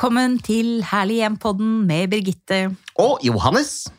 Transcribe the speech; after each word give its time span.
Velkommen 0.00 0.38
til 0.40 0.78
Herlig 0.88 1.18
hjem-podden 1.18 1.82
med 1.84 2.06
Birgitte. 2.08 2.70
Og 3.04 3.18
Johannes. 3.20 3.90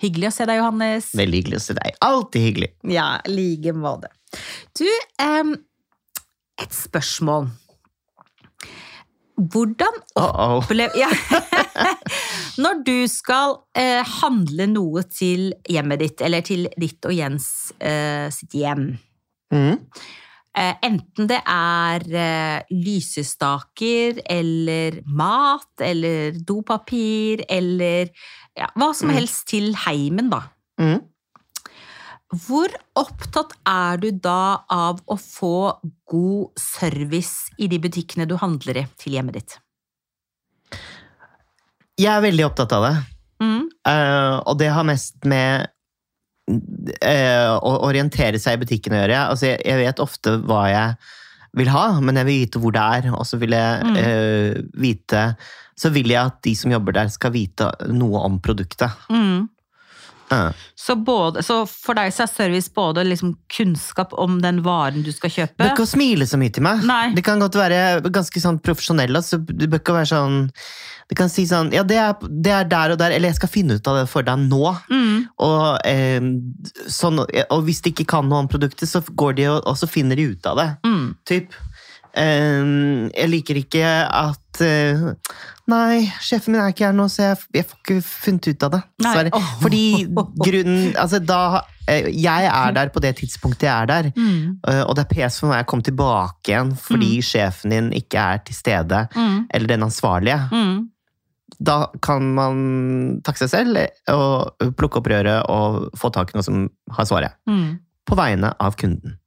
Hyggelig 0.00 0.30
å 0.30 0.32
se 0.32 0.46
deg, 0.48 0.56
Johannes. 0.56 1.10
Veldig 1.20 1.36
hyggelig 1.36 1.58
å 1.58 1.64
se 1.66 1.74
deg. 1.76 1.98
Alltid 2.00 2.44
hyggelig. 2.46 2.68
Ja, 2.88 3.04
like 3.28 3.74
måte. 3.76 4.08
Du, 4.80 4.86
em, 5.20 5.50
et 6.64 6.72
spørsmål. 6.72 7.50
Hvordan 9.36 10.00
Uh 10.16 10.22
-oh. 10.22 10.56
opplever 10.62 10.96
ja. 10.96 11.10
Når 12.64 12.82
du 12.86 13.06
skal 13.08 13.60
eh, 13.76 14.00
handle 14.22 14.66
noe 14.66 15.02
til 15.02 15.52
hjemmet 15.68 15.98
ditt, 15.98 16.20
eller 16.20 16.40
til 16.40 16.68
ditt 16.80 17.04
og 17.04 17.12
Jens 17.12 17.72
eh, 17.80 18.30
sitt 18.32 18.56
hjem 18.56 18.96
mm. 19.52 19.76
Eh, 20.58 20.74
enten 20.82 21.28
det 21.30 21.38
er 21.46 22.02
eh, 22.10 22.62
lysestaker 22.74 24.18
eller 24.26 24.98
mat 25.06 25.84
eller 25.86 26.34
dopapir 26.42 27.44
eller 27.48 28.10
ja, 28.58 28.66
hva 28.74 28.90
som 28.94 29.08
Mm. 29.08 29.14
helst 29.14 29.46
til 29.52 29.74
heimen, 29.86 30.30
da. 30.30 30.42
Mm. 30.80 31.00
Hvor 32.46 32.70
opptatt 32.98 33.54
er 33.66 33.96
du 33.98 34.10
da 34.10 34.62
av 34.70 35.00
å 35.06 35.16
få 35.18 35.78
god 36.10 36.58
service 36.58 37.50
i 37.58 37.66
de 37.66 37.78
butikkene 37.78 38.26
du 38.26 38.36
handler 38.36 38.76
i 38.82 38.86
til 38.98 39.14
hjemmet 39.14 39.34
ditt? 39.34 39.58
Jeg 41.98 42.10
er 42.10 42.22
veldig 42.22 42.46
opptatt 42.46 42.72
av 42.72 42.86
det. 42.86 42.94
Mm. 43.42 43.64
Uh, 43.86 44.36
og 44.46 44.58
det 44.58 44.70
har 44.70 44.86
mest 44.86 45.24
med 45.24 45.70
å 47.60 47.72
orientere 47.86 48.38
seg 48.42 48.56
i 48.58 48.62
butikken 48.64 48.94
å 48.96 49.00
gjøre. 49.02 49.18
Altså, 49.32 49.46
jeg, 49.52 49.60
jeg 49.68 49.80
vet 49.84 50.02
ofte 50.02 50.36
hva 50.48 50.62
jeg 50.70 50.96
vil 51.58 51.70
ha, 51.74 51.84
men 52.00 52.18
jeg 52.20 52.28
vil 52.28 52.40
vite 52.44 52.60
hvor 52.62 52.74
det 52.76 52.82
er. 52.98 53.08
Og 53.16 53.24
så 53.26 53.38
vil 53.42 53.56
jeg 53.56 53.84
Mm. 53.86 53.96
eh, 53.96 54.60
vite 54.80 55.36
Så 55.80 55.88
vil 55.94 56.10
jeg 56.12 56.20
at 56.20 56.42
de 56.44 56.52
som 56.54 56.70
jobber 56.70 56.92
der, 56.92 57.08
skal 57.08 57.32
vite 57.32 57.70
noe 57.88 58.20
om 58.26 58.34
produktet. 58.44 58.90
Mm. 59.08 59.48
Så, 60.78 60.94
både, 60.96 61.42
så 61.42 61.62
for 61.68 61.98
deg 61.98 62.12
så 62.14 62.24
er 62.24 62.30
service 62.30 62.70
både 62.74 63.04
liksom 63.06 63.34
kunnskap 63.50 64.14
om 64.18 64.38
den 64.42 64.62
varen 64.64 65.02
du 65.04 65.10
skal 65.12 65.32
Du 65.32 65.36
kjøpe 65.40 65.58
bør 65.58 65.72
ikke 65.74 65.88
smile 65.90 66.28
så 66.30 66.38
mye 66.40 66.54
til 66.54 66.64
meg. 66.66 66.84
Nei. 66.86 67.02
Det 67.16 67.24
kan 67.26 67.42
godt 67.42 67.58
være 67.58 68.00
ganske 68.08 68.42
sånn 68.42 68.60
profesjonell. 68.62 69.12
Altså. 69.18 69.40
Du 69.42 69.66
bør 69.66 69.82
ikke 69.82 69.96
være 69.98 70.10
sånn 70.12 70.38
Du 71.10 71.16
kan 71.18 71.30
si 71.32 71.42
sånn 71.50 71.72
Ja, 71.74 71.82
det 71.82 71.98
er, 71.98 72.14
det 72.22 72.54
er 72.54 72.68
der 72.70 72.94
og 72.94 73.00
der, 73.02 73.14
eller 73.16 73.32
jeg 73.32 73.40
skal 73.40 73.52
finne 73.52 73.78
ut 73.80 73.90
av 73.90 74.00
det 74.00 74.06
for 74.12 74.26
deg 74.26 74.46
nå. 74.46 74.62
mm. 74.90 75.16
Og, 75.40 75.64
eh, 75.88 76.20
sånn, 76.92 77.18
og 77.22 77.64
hvis 77.66 77.82
de 77.84 77.92
ikke 77.94 78.06
kan 78.14 78.28
noe 78.28 78.44
om 78.44 78.48
produktet, 78.50 78.88
så 78.88 79.02
går 79.02 79.36
de 79.38 79.48
og, 79.50 79.58
og 79.66 79.78
så 79.80 79.88
finner 79.90 80.18
de 80.18 80.30
ut 80.34 80.46
av 80.46 80.60
det. 80.60 80.68
Mm. 80.86 81.06
Typ. 81.28 81.56
Eh, 82.18 83.10
jeg 83.14 83.30
liker 83.30 83.60
ikke 83.60 83.86
at 84.06 84.60
eh, 84.64 85.02
Nei, 85.70 86.00
sjefen 86.24 86.54
min 86.56 86.62
er 86.62 86.72
ikke 86.72 86.88
her 86.88 86.94
nå, 86.96 87.04
så 87.12 87.28
jeg, 87.28 87.36
jeg 87.54 87.66
får 87.70 87.78
ikke 87.84 87.98
funnet 88.02 88.48
ut 88.50 88.64
av 88.66 88.72
det. 88.74 88.80
Dessverre. 89.04 89.32
Åh. 89.38 89.50
Fordi 89.62 89.82
grunnen 90.40 90.96
Altså, 90.98 91.20
da 91.22 91.42
eh, 91.86 92.08
Jeg 92.10 92.48
er 92.50 92.74
der 92.74 92.90
på 92.90 93.02
det 93.04 93.12
tidspunktet 93.20 93.68
jeg 93.68 93.74
er 93.74 93.90
der. 93.90 94.08
Mm. 94.16 94.56
eh, 94.66 94.82
Og 94.82 94.96
det 94.98 95.04
er 95.04 95.12
pes 95.12 95.38
for 95.42 95.52
meg 95.52 95.62
å 95.62 95.68
komme 95.70 95.86
tilbake 95.86 96.54
igjen 96.54 96.72
fordi 96.80 97.12
sjefen 97.22 97.76
din 97.76 97.92
ikke 98.00 98.24
er 98.34 98.42
til 98.48 98.58
stede. 98.58 99.04
Mm. 99.14 99.36
Eller 99.54 99.74
den 99.76 99.86
ansvarlige. 99.86 100.40
Mm. 100.50 100.88
Da 101.60 101.78
kan 102.02 102.26
man 102.34 102.60
takke 103.26 103.42
seg 103.44 103.50
selv 103.52 103.80
og 104.14 104.70
plukke 104.78 104.98
opp 105.02 105.08
røret 105.12 105.46
og 105.52 105.90
få 105.98 106.10
tak 106.14 106.32
i 106.32 106.38
noe 106.38 106.46
som 106.46 106.62
har 106.96 107.06
svaret. 107.06 107.36
Mm. 107.50 107.76
På 108.08 108.16
vegne 108.18 108.54
av 108.58 108.78
kunden. 108.80 109.18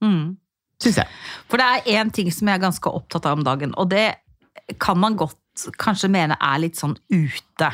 Syns 0.83 0.99
jeg. 0.99 1.07
For 1.51 1.61
det 1.61 1.69
er 1.69 2.01
én 2.01 2.11
ting 2.13 2.31
som 2.33 2.49
jeg 2.49 2.59
er 2.59 2.65
ganske 2.65 2.91
opptatt 2.91 3.27
av 3.29 3.39
om 3.39 3.45
dagen, 3.47 3.75
og 3.79 3.89
det 3.93 4.09
kan 4.81 4.99
man 4.99 5.17
godt 5.19 5.39
kanskje 5.81 6.09
mene 6.11 6.37
er 6.41 6.61
litt 6.63 6.79
sånn 6.79 6.95
ute. 7.13 7.69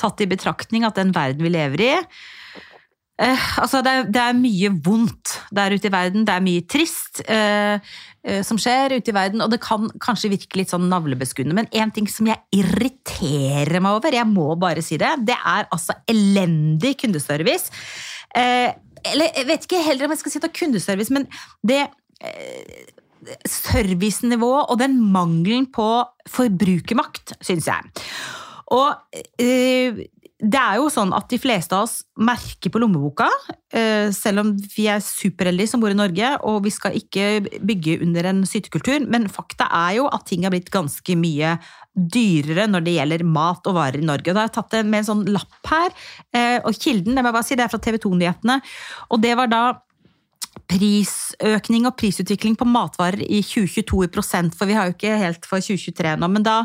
Tatt 0.00 0.22
i 0.22 0.30
betraktning 0.30 0.86
at 0.86 0.98
den 0.98 1.12
verden 1.14 1.44
vi 1.44 1.52
lever 1.52 1.82
i 1.82 1.90
eh, 1.94 3.46
altså 3.60 3.80
det, 3.84 3.92
er, 3.92 4.08
det 4.12 4.22
er 4.22 4.38
mye 4.38 4.70
vondt 4.84 5.36
der 5.54 5.74
ute 5.74 5.90
i 5.90 5.94
verden, 5.94 6.26
det 6.26 6.34
er 6.34 6.44
mye 6.44 6.64
trist 6.70 7.22
eh, 7.30 7.76
eh, 8.22 8.40
som 8.46 8.60
skjer 8.60 8.96
ute 8.98 9.10
i 9.12 9.16
verden, 9.16 9.42
og 9.44 9.52
det 9.52 9.60
kan 9.64 9.88
kanskje 10.02 10.32
virke 10.34 10.60
litt 10.60 10.72
sånn 10.74 10.88
navlebeskuende, 10.90 11.56
men 11.56 11.70
én 11.74 11.92
ting 11.94 12.08
som 12.10 12.30
jeg 12.30 12.40
irriterer 12.54 13.82
meg 13.82 13.98
over, 13.98 14.14
jeg 14.14 14.30
må 14.30 14.52
bare 14.60 14.84
si 14.84 14.98
det, 15.00 15.12
det 15.26 15.38
er 15.38 15.68
altså 15.74 15.98
elendig 16.10 16.96
kundeservice. 17.02 17.74
Eh, 18.34 18.70
eller 19.04 19.34
jeg 19.36 19.46
vet 19.50 19.66
ikke 19.66 19.84
heller 19.84 20.06
om 20.06 20.14
jeg 20.14 20.22
skal 20.22 20.32
si 20.32 20.40
det 20.40 20.48
er 20.48 20.58
kundeservice, 20.62 21.14
men 21.14 21.26
det 21.66 21.84
servicenivået 23.48 24.70
og 24.70 24.80
den 24.80 24.98
mangelen 25.12 25.66
på 25.72 25.88
forbrukermakt, 26.28 27.36
syns 27.44 27.68
jeg. 27.70 28.04
Og 28.74 29.20
eh, 29.40 30.04
det 30.44 30.60
er 30.60 30.76
jo 30.80 30.90
sånn 30.92 31.12
at 31.16 31.28
de 31.30 31.38
fleste 31.40 31.76
av 31.76 31.86
oss 31.86 32.00
merker 32.20 32.72
på 32.72 32.80
lommeboka, 32.82 33.28
eh, 33.72 34.10
selv 34.12 34.42
om 34.42 34.50
vi 34.74 34.88
er 34.90 35.00
superheldige 35.04 35.70
som 35.70 35.82
bor 35.82 35.92
i 35.92 35.96
Norge, 35.96 36.34
og 36.44 36.64
vi 36.66 36.72
skal 36.74 36.96
ikke 36.98 37.60
bygge 37.64 38.00
under 38.04 38.28
en 38.28 38.42
sytekultur, 38.48 39.06
men 39.08 39.30
fakta 39.32 39.70
er 39.86 40.00
jo 40.00 40.08
at 40.10 40.26
ting 40.28 40.44
har 40.44 40.52
blitt 40.54 40.72
ganske 40.74 41.16
mye 41.16 41.54
dyrere 41.94 42.66
når 42.66 42.84
det 42.84 42.96
gjelder 42.96 43.24
mat 43.24 43.70
og 43.70 43.76
varer 43.78 44.02
i 44.02 44.08
Norge. 44.08 44.26
Og 44.26 44.34
da 44.34 44.42
har 44.42 44.50
jeg 44.50 44.56
tatt 44.58 44.74
det 44.74 44.82
med 44.88 45.04
en 45.04 45.10
sånn 45.12 45.24
lapp 45.30 45.70
her, 45.70 45.94
eh, 46.34 46.58
og 46.60 46.76
kilden, 46.76 47.14
det 47.14 47.22
må 47.22 47.30
jeg 47.30 47.38
bare 47.38 47.48
si, 47.48 47.58
det 47.60 47.68
er 47.68 47.72
fra 47.72 47.82
TV 47.86 48.00
2-nyhetene, 48.02 48.60
og 49.14 49.24
det 49.24 49.36
var 49.38 49.52
da 49.52 49.64
prisøkning 50.70 51.84
og 51.88 51.96
prisutvikling 52.00 52.56
på 52.58 52.66
matvarer 52.68 53.22
i 53.24 53.40
2022 53.44 54.04
i 54.06 54.10
prosent, 54.12 54.54
for 54.56 54.70
vi 54.70 54.76
har 54.76 54.88
jo 54.88 54.94
ikke 54.96 55.18
helt 55.20 55.48
for 55.48 55.62
2023 55.62 56.14
nå, 56.20 56.28
men 56.32 56.46
da 56.46 56.56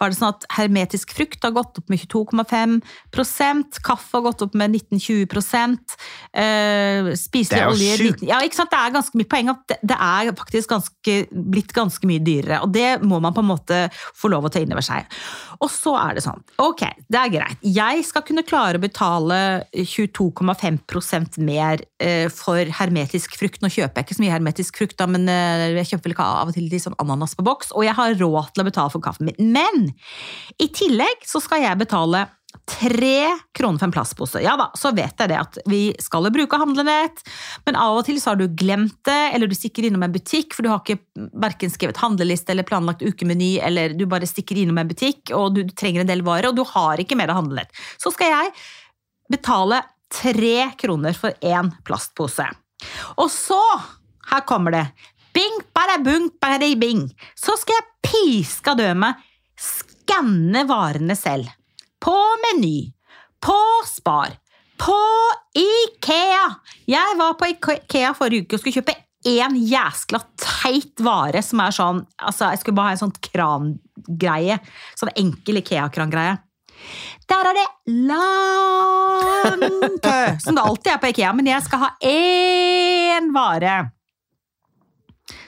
var 0.00 0.12
det 0.12 0.18
sånn 0.18 0.32
at 0.32 0.46
hermetisk 0.56 1.12
frukt 1.16 1.44
har 1.44 1.54
gått 1.56 1.80
opp 1.80 1.92
med 1.92 2.00
22,5% 2.02 3.80
kaffe 3.84 4.16
har 4.16 4.24
gått 4.26 4.44
opp 4.46 4.56
med 4.58 4.76
19-20 4.78 5.28
eh, 6.32 7.10
Det 7.10 7.18
spiselige 7.20 7.60
er 7.60 7.68
jo 7.68 7.76
oljer 7.76 8.02
sjukt. 8.06 8.24
Ja. 8.28 8.40
Det 8.42 8.78
er 8.78 8.94
ganske 8.94 9.18
mye 9.18 9.28
poeng 9.28 9.50
at 9.52 9.62
det, 9.68 9.78
det 9.92 9.98
er 9.98 10.32
faktisk 10.38 10.72
ganske, 10.72 11.16
blitt 11.30 11.74
ganske 11.76 12.08
mye 12.08 12.22
dyrere, 12.24 12.62
og 12.64 12.72
det 12.74 13.02
må 13.04 13.20
man 13.22 13.36
på 13.36 13.44
en 13.44 13.50
måte 13.52 13.82
få 13.92 14.32
lov 14.32 14.48
å 14.48 14.52
ta 14.52 14.62
inn 14.62 14.72
over 14.72 14.84
seg. 14.86 15.08
Og 15.62 15.70
så 15.70 15.94
er 16.00 16.16
det 16.16 16.24
sånn, 16.24 16.40
ok, 16.62 16.86
det 17.12 17.20
er 17.20 17.34
greit, 17.36 17.62
jeg 17.62 18.06
skal 18.06 18.24
kunne 18.26 18.46
klare 18.46 18.80
å 18.80 18.82
betale 18.82 19.38
22,5 19.76 21.38
mer 21.42 21.84
eh, 22.02 22.26
for 22.32 22.72
hermetisk 22.80 23.36
frukt. 23.36 23.41
Nå 23.42 23.70
kjøper 23.72 24.00
jeg 24.00 24.06
ikke 24.06 24.18
så 24.18 24.24
mye 24.24 24.34
hermetisk 24.34 24.78
frukt, 24.80 24.98
da, 25.00 25.08
men 25.10 25.26
eh, 25.30 25.70
jeg 25.80 25.94
kjøper 25.94 26.12
vel 26.12 26.20
av 26.24 26.50
og 26.50 26.56
til 26.56 26.68
litt 26.70 26.84
sånn 26.84 26.98
ananas 27.02 27.34
på 27.38 27.46
boks, 27.46 27.72
og 27.76 27.86
jeg 27.86 27.96
har 27.98 28.14
råd 28.20 28.52
til 28.52 28.64
å 28.64 28.68
betale 28.68 28.92
for 28.94 29.04
kaffen 29.04 29.30
min. 29.30 29.52
Men 29.54 29.90
i 30.62 30.70
tillegg 30.72 31.26
så 31.28 31.42
skal 31.42 31.66
jeg 31.66 31.82
betale 31.82 32.26
Tre 32.68 33.38
kroner 33.56 33.80
for 33.80 33.88
en 33.88 33.92
plastpose. 33.94 34.40
Ja 34.44 34.52
da, 34.60 34.68
så 34.76 34.92
vet 34.94 35.18
jeg 35.18 35.30
det 35.32 35.38
at 35.40 35.56
vi 35.68 35.80
skal 36.02 36.28
bruke 36.34 36.58
handlenett, 36.60 37.22
men 37.66 37.78
av 37.80 37.96
og 37.96 38.04
til 38.06 38.20
så 38.20 38.32
har 38.32 38.38
du 38.38 38.44
glemt 38.46 38.98
det, 39.08 39.32
eller 39.32 39.48
du 39.48 39.56
stikker 39.56 39.88
innom 39.88 40.04
en 40.04 40.12
butikk, 40.12 40.52
for 40.54 40.62
du 40.62 40.68
har 40.70 40.82
ikke 40.82 41.00
hverken 41.32 41.72
skrevet 41.72 42.00
handleliste 42.02 42.52
eller 42.52 42.68
planlagt 42.68 43.02
ukemeny, 43.02 43.56
eller 43.64 43.96
du 43.96 44.04
bare 44.10 44.28
stikker 44.28 44.60
innom 44.60 44.78
en 44.82 44.92
butikk, 44.92 45.32
og 45.34 45.56
du 45.56 45.64
trenger 45.72 46.04
en 46.04 46.12
del 46.12 46.24
varer, 46.26 46.50
og 46.52 46.60
du 46.60 46.62
har 46.74 47.00
ikke 47.02 47.18
mer 47.18 47.32
handlenett. 47.34 47.72
Så 47.96 48.12
skal 48.14 48.34
jeg 48.34 48.52
betale 49.32 49.80
tre 50.12 50.56
kroner 50.78 51.16
for 51.16 51.32
én 51.40 51.72
plastpose. 51.88 52.46
Og 53.20 53.28
så, 53.32 53.60
her 54.30 54.44
kommer 54.48 54.74
det, 54.74 54.86
bing, 55.34 55.60
bada, 55.74 55.98
bung, 56.04 56.30
bada, 56.40 56.68
bing, 56.78 57.06
så 57.34 57.56
skal 57.60 57.78
jeg 57.78 57.90
piska 58.08 58.76
døme 58.78 59.12
skanne 59.58 60.64
varene 60.68 61.16
selv. 61.16 61.50
På 62.02 62.16
Meny, 62.42 62.90
på 63.42 63.58
Spar, 63.86 64.34
på 64.78 64.98
Ikea. 65.54 66.44
Jeg 66.90 67.18
var 67.18 67.38
på 67.38 67.52
Ikea 67.52 68.12
forrige 68.18 68.46
uke 68.46 68.58
og 68.58 68.62
skulle 68.62 68.80
kjøpe 68.80 68.96
én 69.28 69.54
jæskla 69.70 70.18
teit 70.40 70.98
vare 71.04 71.42
som 71.46 71.60
er 71.62 71.74
sånn 71.76 72.00
Altså, 72.18 72.48
jeg 72.50 72.58
skulle 72.58 72.74
bare 72.74 72.90
ha 72.90 72.96
en 72.96 73.02
sånn 73.04 73.14
krangreie. 73.22 74.58
Sånn 74.98 75.12
enkel 75.14 75.60
Ikea-krangreie. 75.62 76.40
Der 77.32 77.48
er 77.48 77.56
det 77.56 77.68
lang 78.04 79.62
kø, 80.04 80.20
som 80.44 80.56
det 80.56 80.64
alltid 80.66 80.92
er 80.92 81.00
på 81.00 81.10
Ikea, 81.14 81.32
men 81.32 81.48
jeg 81.48 81.64
skal 81.64 81.80
ha 81.86 81.90
én 82.04 83.32
vare. 83.32 83.76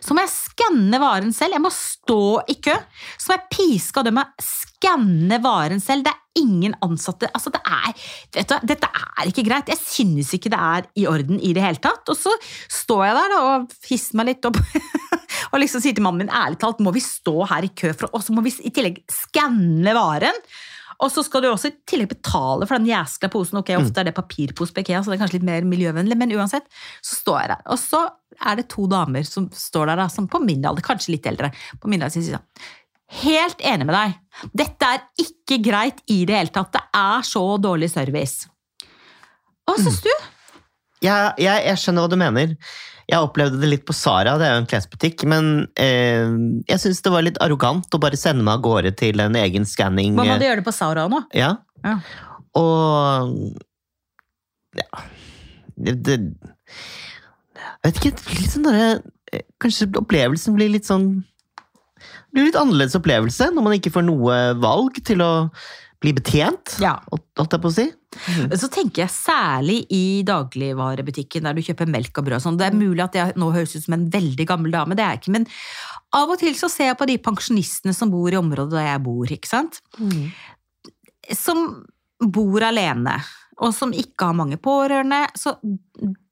Så 0.05 0.17
må 0.17 0.21
jeg 0.25 0.33
skanne 0.33 1.01
varen 1.01 1.33
selv. 1.33 1.57
Jeg 1.57 1.65
må 1.65 1.71
stå 1.73 2.41
i 2.53 2.57
kø. 2.63 2.75
Så 3.17 3.31
må 3.31 3.37
jeg 3.37 3.53
piske 3.53 4.01
og 4.01 4.09
dømme 4.09 4.25
skanne 4.41 5.39
varen 5.45 5.81
selv. 5.81 6.05
Det 6.05 6.13
er 6.13 6.41
ingen 6.41 6.75
ansatte 6.83 7.29
altså 7.31 7.53
det 7.55 7.61
er, 7.63 7.93
du, 8.35 8.55
Dette 8.69 8.89
er 8.89 9.31
ikke 9.31 9.47
greit. 9.47 9.73
Jeg 9.73 9.81
synes 9.81 10.35
ikke 10.37 10.53
det 10.53 10.61
er 10.61 10.89
i 11.01 11.07
orden 11.09 11.41
i 11.41 11.55
det 11.57 11.65
hele 11.65 11.81
tatt. 11.85 12.05
Og 12.13 12.21
så 12.21 12.33
står 12.73 13.07
jeg 13.09 13.19
der 13.21 13.33
da, 13.33 13.41
og 13.49 13.89
hisser 13.89 14.21
meg 14.21 14.33
litt 14.33 14.49
opp 14.49 14.61
og 15.53 15.59
liksom 15.61 15.85
sier 15.85 15.97
til 15.97 16.05
mannen 16.05 16.25
min 16.25 16.37
ærlig 16.37 16.61
talt, 16.61 16.85
må 16.85 16.93
vi 16.95 17.05
stå 17.05 17.39
her 17.53 17.65
i 17.65 17.73
kø, 17.77 17.93
for, 17.97 18.13
og 18.13 18.25
så 18.25 18.37
må 18.37 18.45
vi 18.45 18.53
i 18.65 18.73
tillegg 18.75 19.03
skanne 19.13 19.97
varen. 19.97 20.45
Og 21.03 21.11
så 21.13 21.25
skal 21.27 21.43
du 21.43 21.49
også 21.51 21.71
i 21.71 21.77
tillegg 21.89 22.13
betale 22.13 22.69
for 22.69 22.79
den 22.79 22.89
jæskla 22.91 23.31
posen. 23.33 23.59
Ok, 23.61 23.73
Ofte 23.79 24.03
er 24.03 24.09
det 24.11 24.15
papirpose 24.17 24.75
på 24.75 24.85
Ikea, 24.85 25.03
så 25.03 25.13
det 25.13 25.19
er 25.19 25.25
kanskje 25.25 25.39
litt 25.41 25.49
mer 25.49 25.67
miljøvennlig, 25.69 26.19
men 26.21 26.35
uansett, 26.37 26.69
så 27.05 27.19
står 27.19 27.41
jeg 27.41 27.53
der. 27.55 27.67
Og 27.75 27.81
så 27.83 28.03
er 28.45 28.61
det 28.61 28.69
to 28.73 28.87
damer 28.91 29.27
som 29.29 29.49
står 29.55 29.91
der, 29.91 30.03
da, 30.05 30.09
som 30.13 30.31
på 30.31 30.41
min 30.45 30.65
alder, 30.67 30.85
kanskje 30.87 31.17
litt 31.17 31.29
eldre, 31.31 31.53
på 31.81 31.91
min 31.91 32.03
alder, 32.03 32.15
sier 32.17 32.39
sånn 32.39 32.73
Helt 33.15 33.61
enig 33.63 33.85
med 33.87 33.95
deg. 33.95 34.15
Dette 34.57 34.87
er 34.89 35.03
ikke 35.21 35.61
greit 35.63 36.01
i 36.11 36.25
det 36.27 36.35
hele 36.35 36.51
tatt. 36.51 36.73
Det 36.75 36.81
er 36.99 37.27
så 37.29 37.43
dårlig 37.63 37.91
service. 37.93 38.49
Hva 39.69 39.77
syns 39.79 40.01
du? 40.03 40.11
Ja, 41.05 41.35
jeg, 41.39 41.67
jeg 41.69 41.81
skjønner 41.81 42.07
hva 42.07 42.11
du 42.11 42.19
mener. 42.19 42.57
Jeg 43.11 43.21
opplevde 43.21 43.59
det 43.61 43.69
litt 43.69 43.85
på 43.85 43.93
Sara, 43.97 44.37
det 44.41 44.47
er 44.49 44.55
jo 44.55 44.63
en 44.63 44.69
klesbutikk, 44.71 45.25
men 45.29 45.49
eh, 45.77 46.25
jeg 46.71 46.81
syns 46.81 47.03
det 47.05 47.13
var 47.13 47.25
litt 47.27 47.41
arrogant 47.45 47.93
å 47.93 48.01
bare 48.01 48.17
sende 48.17 48.45
meg 48.47 48.57
av 48.59 48.63
gårde 48.65 48.95
til 48.97 49.21
en 49.21 49.37
egen 49.37 49.67
skanning. 49.69 50.15
Hva 50.17 50.25
må 50.25 50.39
du 50.41 50.47
gjøre 50.47 50.63
det 50.63 50.67
på 50.69 50.73
Sara 50.75 51.05
nå? 51.13 51.21
Ja. 51.37 51.55
Ja. 51.85 51.99
Og 52.57 53.61
Ja. 54.79 55.05
Det, 55.77 55.93
det 56.07 56.15
Jeg 56.23 57.83
vet 57.85 57.97
ikke, 58.01 58.13
litt 58.39 58.53
sånn 58.53 58.65
derre 58.67 58.89
eh, 59.35 59.43
Kanskje 59.63 59.89
opplevelsen 59.99 60.55
blir 60.55 60.71
litt 60.71 60.87
sånn 60.87 61.09
Det 61.99 62.31
blir 62.37 62.47
litt 62.49 62.59
annerledes 62.59 62.95
opplevelse 62.99 63.49
når 63.55 63.67
man 63.67 63.75
ikke 63.77 63.93
får 63.95 64.07
noe 64.07 64.37
valg 64.63 64.99
til 65.07 65.23
å 65.23 65.33
bli 66.05 66.13
betjent, 66.15 66.75
Ja. 66.83 66.99
holdt 67.11 67.55
jeg 67.57 67.63
på 67.65 67.71
å 67.71 67.75
si. 67.75 67.85
Så 68.61 68.69
tenker 68.73 69.05
jeg 69.05 69.13
særlig 69.15 69.79
i 69.93 70.23
dagligvarebutikken 70.27 71.49
der 71.49 71.57
du 71.57 71.63
kjøper 71.65 71.91
melk 71.91 72.21
og 72.21 72.29
brød. 72.29 72.45
Sånn. 72.45 72.59
Det 72.61 72.69
er 72.69 72.79
mulig 72.79 73.05
at 73.05 73.19
jeg 73.19 73.37
nå 73.41 73.51
høres 73.55 73.75
ut 73.77 73.87
som 73.87 73.97
en 73.99 74.09
veldig 74.13 74.47
gammel 74.49 74.75
dame, 74.75 74.97
det 74.99 75.05
er 75.05 75.17
jeg 75.17 75.25
ikke. 75.25 75.37
Men 75.39 75.49
av 76.15 76.31
og 76.31 76.41
til 76.41 76.55
så 76.59 76.71
ser 76.73 76.93
jeg 76.93 77.01
på 77.01 77.09
de 77.11 77.19
pensjonistene 77.23 77.95
som 77.97 78.13
bor 78.13 78.33
i 78.33 78.41
området 78.41 78.77
der 78.77 78.91
jeg 78.93 79.05
bor. 79.07 79.35
ikke 79.39 79.51
sant? 79.51 79.81
Som 81.35 81.67
bor 82.25 82.65
alene, 82.65 83.19
og 83.63 83.75
som 83.75 83.93
ikke 83.95 84.29
har 84.29 84.37
mange 84.37 84.57
pårørende. 84.61 85.21
Så 85.39 85.55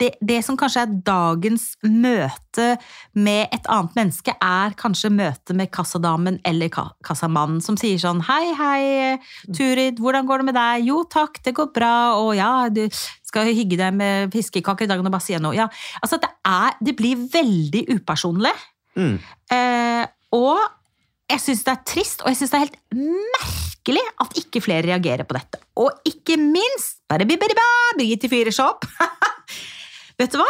det, 0.01 0.13
det 0.21 0.41
som 0.45 0.57
kanskje 0.59 0.85
er 0.85 0.95
dagens 1.07 1.67
møte 1.87 2.77
med 3.15 3.53
et 3.55 3.69
annet 3.71 3.97
menneske, 3.99 4.35
er 4.43 4.75
kanskje 4.79 5.13
møtet 5.15 5.55
med 5.59 5.71
kassadamen 5.75 6.41
eller 6.49 6.73
kassamannen 7.07 7.63
som 7.65 7.79
sier 7.81 8.01
sånn 8.03 8.25
Hei, 8.27 8.53
hei, 8.59 8.83
Turid, 9.55 10.03
hvordan 10.03 10.29
går 10.29 10.43
det 10.43 10.49
med 10.51 10.59
deg? 10.59 10.87
Jo 10.91 11.03
takk, 11.11 11.41
det 11.47 11.55
går 11.59 11.73
bra. 11.75 11.95
Og 12.21 12.35
ja, 12.39 12.53
du 12.75 12.85
skal 12.93 13.53
hygge 13.55 13.79
deg 13.81 13.97
med 13.97 14.35
fiskekaker 14.35 14.87
i 14.87 14.91
dag 14.91 15.03
og 15.03 15.11
bare 15.11 15.25
si 15.25 15.39
noe. 15.39 15.57
Ja, 15.57 15.69
altså 16.03 16.21
det, 16.23 16.31
er, 16.49 16.79
det 16.83 16.97
blir 16.99 17.27
veldig 17.33 17.87
upersonlig. 17.95 18.55
Mm. 18.99 19.19
Eh, 19.55 20.07
og 20.37 20.59
jeg 21.33 21.41
syns 21.41 21.63
det 21.65 21.77
er 21.77 21.85
trist, 21.89 22.25
og 22.25 22.33
jeg 22.33 22.43
syns 22.43 22.53
det 22.53 22.59
er 22.59 22.67
helt 22.67 22.83
merkelig 22.99 23.72
at 23.90 24.37
ikke 24.38 24.62
flere 24.62 24.87
reagerer 24.87 25.25
på 25.25 25.34
dette. 25.34 25.58
Og 25.76 25.90
ikke 26.06 26.37
minst 26.38 27.00
Birgitte 27.99 28.29
Fyreshop. 28.29 28.84
Vet 30.19 30.32
du 30.32 30.38
hva? 30.38 30.49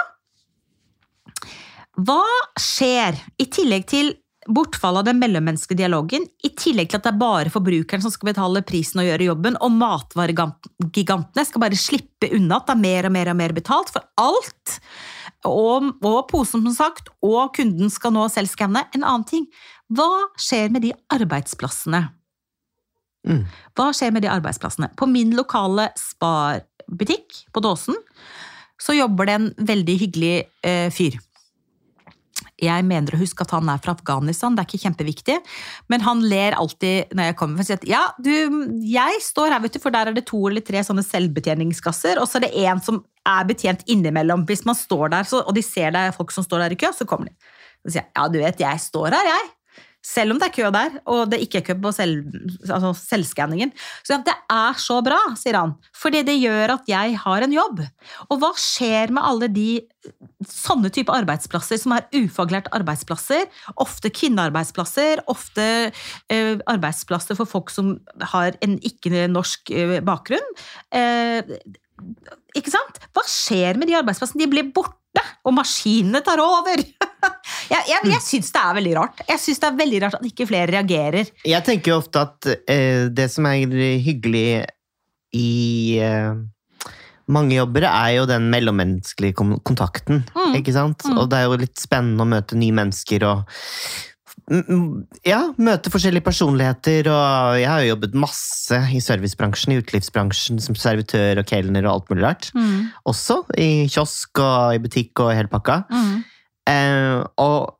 Hva 2.02 2.23
skjer 2.61 3.19
i 3.38 3.46
tillegg 3.52 3.87
til 3.88 4.14
bortfall 4.49 4.96
av 4.99 5.05
den 5.06 5.20
mellommenneskelige 5.20 5.84
dialogen, 5.84 6.25
i 6.43 6.50
tillegg 6.58 6.90
til 6.90 6.99
at 6.99 7.05
det 7.06 7.12
er 7.12 7.20
bare 7.20 7.52
forbrukeren 7.52 8.02
som 8.02 8.11
skal 8.11 8.32
betale 8.32 8.62
prisen 8.67 8.99
og 9.02 9.06
gjøre 9.06 9.29
jobben, 9.29 9.58
og 9.62 9.75
matvaregigantene 9.76 11.44
skal 11.46 11.62
bare 11.62 11.79
slippe 11.79 12.31
unna 12.34 12.58
at 12.58 12.67
det 12.67 12.75
er 12.75 12.82
mer 12.82 13.06
og 13.06 13.14
mer 13.14 13.31
og 13.31 13.38
mer 13.38 13.55
betalt 13.55 13.93
for 13.94 14.02
alt, 14.19 14.79
og, 15.46 15.93
og 16.02 16.19
posen 16.31 16.64
som 16.67 16.75
sagt, 16.75 17.12
og 17.23 17.55
kunden 17.55 17.90
skal 17.90 18.14
nå 18.14 18.26
selv 18.32 18.50
skanne. 18.50 18.82
En 18.96 19.06
annen 19.06 19.29
ting, 19.29 19.46
hva 19.93 20.11
skjer 20.40 20.75
med 20.75 20.87
de 20.87 20.93
arbeidsplassene? 21.12 22.08
Mm. 23.29 23.43
Hva 23.79 23.91
skjer 23.95 24.15
med 24.15 24.25
de 24.25 24.31
arbeidsplassene? 24.33 24.91
På 24.99 25.07
min 25.11 25.35
lokale 25.39 25.91
Spar-butikk 25.99 27.45
på 27.55 27.63
Dåsen 27.65 27.99
så 28.83 28.97
jobber 28.97 29.29
det 29.29 29.37
en 29.39 29.53
veldig 29.63 29.95
hyggelig 30.01 30.35
eh, 30.67 30.89
fyr. 30.95 31.21
Jeg 32.63 32.85
mener 32.87 33.15
å 33.15 33.19
huske 33.19 33.43
at 33.43 33.53
han 33.55 33.67
er 33.71 33.81
fra 33.83 33.95
Afghanistan, 33.97 34.55
det 34.55 34.63
er 34.63 34.69
ikke 34.69 34.83
kjempeviktig. 34.85 35.37
Men 35.91 36.05
han 36.07 36.23
ler 36.31 36.57
alltid 36.59 37.15
når 37.15 37.31
jeg 37.31 37.39
kommer. 37.39 37.59
For 37.59 37.65
å 37.65 37.69
si 37.71 37.77
at, 37.79 37.87
ja, 37.91 38.03
du, 38.23 38.31
jeg 38.87 39.23
står 39.25 39.55
her, 39.55 39.63
vet 39.65 39.79
du, 39.79 39.81
for 39.83 39.95
der 39.95 40.11
er 40.11 40.17
det 40.17 40.27
to 40.31 40.41
eller 40.51 40.65
tre 40.67 40.83
sånne 40.87 41.05
selvbetjeningskasser, 41.07 42.21
og 42.23 42.31
så 42.31 42.39
er 42.39 42.47
det 42.47 42.53
en 42.67 42.83
som 42.83 43.01
er 43.29 43.49
betjent 43.49 43.83
innimellom. 43.91 44.47
Hvis 44.49 44.65
man 44.69 44.79
står 44.79 45.15
der, 45.15 45.27
så, 45.29 45.43
og 45.47 45.59
de 45.59 45.65
ser 45.67 45.95
det 45.95 46.09
folk 46.19 46.35
som 46.35 46.47
står 46.47 46.67
der 46.67 46.77
i 46.77 46.79
kø, 46.79 46.93
så 46.95 47.07
kommer 47.09 47.31
de. 47.31 47.53
Så 47.83 47.97
sier 47.97 48.05
jeg, 48.05 48.13
ja, 48.15 48.29
du 48.31 48.39
vet, 48.43 48.63
jeg 48.63 48.87
står 48.87 49.19
her, 49.19 49.31
jeg. 49.33 49.51
Selv 50.03 50.35
om 50.35 50.41
det 50.41 50.49
er 50.49 50.55
kø 50.57 50.71
der, 50.75 50.97
og 51.07 51.29
det 51.31 51.39
ikke 51.45 51.61
er 51.61 51.67
kø 51.69 51.77
på 51.79 51.93
selv, 51.95 52.25
altså 52.67 52.91
selvskanningen. 52.99 53.71
Så 54.03 54.19
det 54.27 54.35
er 54.51 54.79
så 54.83 54.99
bra, 55.05 55.21
sier 55.39 55.61
han, 55.61 55.77
fordi 55.95 56.25
det 56.27 56.41
gjør 56.41 56.75
at 56.75 56.89
jeg 56.91 57.19
har 57.23 57.47
en 57.47 57.55
jobb. 57.55 57.85
Og 58.29 58.41
hva 58.43 58.51
skjer 58.59 59.15
med 59.15 59.23
alle 59.23 59.49
de 59.55 59.69
sånne 60.51 60.91
type 60.91 61.15
arbeidsplasser 61.15 61.79
som 61.79 61.95
er 61.95 62.09
ufaglært 62.19 62.71
arbeidsplasser? 62.75 63.47
Ofte 63.83 64.11
kvinnearbeidsplasser, 64.11 65.23
ofte 65.31 65.69
eh, 65.93 66.57
arbeidsplasser 66.67 67.39
for 67.39 67.47
folk 67.47 67.71
som 67.71 67.95
har 68.35 68.59
en 68.67 68.81
ikke-norsk 68.83 69.71
eh, 69.71 70.01
bakgrunn. 70.03 70.51
Eh, 70.91 71.55
ikke 72.59 72.75
sant? 72.75 72.99
Hva 73.15 73.23
skjer 73.29 73.79
med 73.79 73.87
de 73.91 73.97
arbeidsplassene? 74.01 74.43
De 74.43 74.51
blir 74.51 74.75
borte, 74.75 74.99
og 75.43 75.56
maskinene 75.56 76.23
tar 76.25 76.41
over! 76.43 76.82
jeg 77.73 77.82
jeg, 77.91 78.06
jeg 78.12 78.23
syns 78.25 78.53
det 78.55 78.62
er 78.62 78.79
veldig 78.79 78.94
rart. 78.99 79.25
Jeg 79.29 79.43
synes 79.43 79.62
det 79.62 79.69
er 79.69 79.81
veldig 79.81 80.00
rart 80.05 80.19
at 80.19 80.31
ikke 80.31 80.49
flere 80.50 80.70
reagerer. 80.73 81.35
Jeg 81.49 81.67
tenker 81.67 81.94
jo 81.94 81.99
ofte 82.03 82.23
at 82.23 82.53
eh, 82.70 83.09
det 83.12 83.29
som 83.32 83.49
er 83.50 83.76
hyggelig 84.05 84.47
i 85.37 85.50
eh, 86.03 86.32
mange 87.32 87.56
jobber, 87.56 87.87
er 87.88 88.14
jo 88.19 88.29
den 88.29 88.49
mellommenneskelige 88.53 89.37
kontakten. 89.64 90.25
Mm. 90.35 90.56
Ikke 90.59 90.75
sant? 90.75 91.05
Mm. 91.06 91.19
Og 91.23 91.31
det 91.32 91.38
er 91.38 91.49
jo 91.49 91.61
litt 91.62 91.79
spennende 91.81 92.25
å 92.25 92.32
møte 92.32 92.58
nye 92.58 92.76
mennesker 92.82 93.26
og 93.29 93.55
ja, 95.27 95.41
møte 95.56 95.93
forskjellige 95.93 96.25
personligheter. 96.27 97.09
Og 97.12 97.61
jeg 97.61 97.69
har 97.71 97.83
jo 97.83 97.93
jobbet 97.93 98.17
masse 98.25 98.81
i 98.93 99.03
servicebransjen, 99.03 99.75
i 99.75 99.83
utelivsbransjen, 99.83 100.62
som 100.62 100.79
servitør 100.79 101.43
og 101.43 101.49
kelner 101.49 101.87
og 101.87 101.94
alt 101.94 102.11
mulig 102.12 102.27
rart. 102.27 102.50
Mm. 102.56 102.91
Også 103.09 103.43
i 103.61 103.87
kiosk 103.93 104.43
og 104.43 104.77
i 104.77 104.83
butikk 104.83 105.25
og 105.25 105.35
hele 105.37 105.53
pakka. 105.53 105.83
Mm. 105.93 106.19
Eh, 106.73 107.23
og 107.43 107.79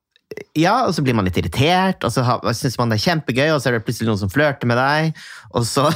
ja, 0.56 0.87
og 0.87 0.94
så 0.97 1.03
blir 1.05 1.17
man 1.17 1.26
litt 1.26 1.37
irritert, 1.41 2.05
og 2.05 2.12
så 2.12 2.23
syns 2.57 2.78
man 2.81 2.92
det 2.92 2.99
er 2.99 3.04
kjempegøy, 3.04 3.50
og 3.52 3.61
så 3.61 3.69
er 3.69 3.76
det 3.76 3.85
plutselig 3.87 4.09
noen 4.09 4.21
som 4.23 4.33
flørter 4.33 4.69
med 4.69 4.78
deg, 4.81 5.21
og 5.52 5.66
så 5.69 5.88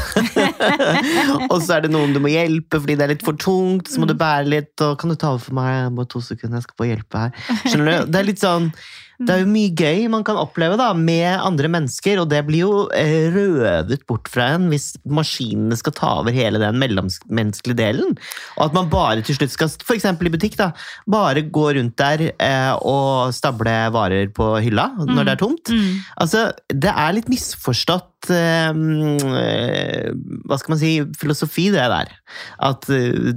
Og 1.52 1.58
så 1.64 1.76
er 1.76 1.86
det 1.86 1.92
noen 1.92 2.12
du 2.12 2.20
må 2.22 2.32
hjelpe 2.32 2.80
fordi 2.82 2.98
det 2.98 3.06
er 3.06 3.12
litt 3.14 3.24
for 3.24 3.38
tungt, 3.40 3.90
så 3.90 4.02
må 4.02 4.08
du 4.08 4.16
bære 4.18 4.48
litt, 4.48 4.74
og 4.84 4.96
kan 5.00 5.12
du 5.12 5.16
ta 5.16 5.32
over 5.34 5.44
for 5.46 5.56
meg 5.56 5.88
bare 5.96 6.10
to 6.12 6.22
sekunder, 6.24 6.60
jeg 6.60 6.68
skal 6.68 6.80
få 6.82 6.88
hjelpe 6.90 7.24
her. 7.24 7.42
Skjønner 7.64 7.88
du? 7.88 8.12
Det 8.12 8.20
er 8.20 8.30
litt 8.30 8.42
sånn 8.42 8.70
det 9.18 9.32
er 9.32 9.42
jo 9.42 9.48
mye 9.48 9.72
gøy 9.76 10.06
man 10.12 10.24
kan 10.26 10.38
oppleve 10.40 10.76
da, 10.80 10.90
med 10.96 11.28
andre 11.40 11.70
mennesker, 11.72 12.20
og 12.20 12.28
det 12.32 12.42
blir 12.48 12.66
jo 12.66 12.72
eh, 12.96 13.28
røvet 13.32 14.04
bort 14.08 14.28
fra 14.32 14.50
en 14.56 14.68
hvis 14.72 14.92
maskinene 15.08 15.78
skal 15.78 15.94
ta 15.96 16.10
over 16.20 16.36
hele 16.36 16.60
den 16.62 16.80
mellommenneskelige 16.82 17.78
delen. 17.80 18.16
Og 18.58 18.66
at 18.68 18.76
man 18.76 18.90
bare 18.92 19.24
til 19.26 19.38
slutt 19.38 19.54
skal, 19.54 19.72
f.eks. 19.72 20.08
i 20.12 20.34
butikk, 20.34 20.58
da, 20.60 20.72
bare 21.08 21.46
gå 21.48 21.68
rundt 21.78 21.96
der 22.00 22.28
eh, 22.32 22.72
og 22.84 23.32
stable 23.36 23.76
varer 23.94 24.28
på 24.36 24.52
hylla 24.64 24.90
når 25.00 25.22
det 25.22 25.34
er 25.36 25.40
tomt. 25.40 25.72
Mm. 25.72 26.04
Altså, 26.20 26.50
det 26.72 26.92
er 26.92 27.16
litt 27.16 27.32
misforstått 27.32 28.15
eh, 28.30 28.70
eh, 28.70 30.10
Hva 30.46 30.58
skal 30.58 30.72
man 30.74 30.80
si 30.80 30.92
filosofi, 31.18 31.68
det 31.74 31.84
der. 31.92 32.10
At 32.62 32.88
eh, 32.92 33.32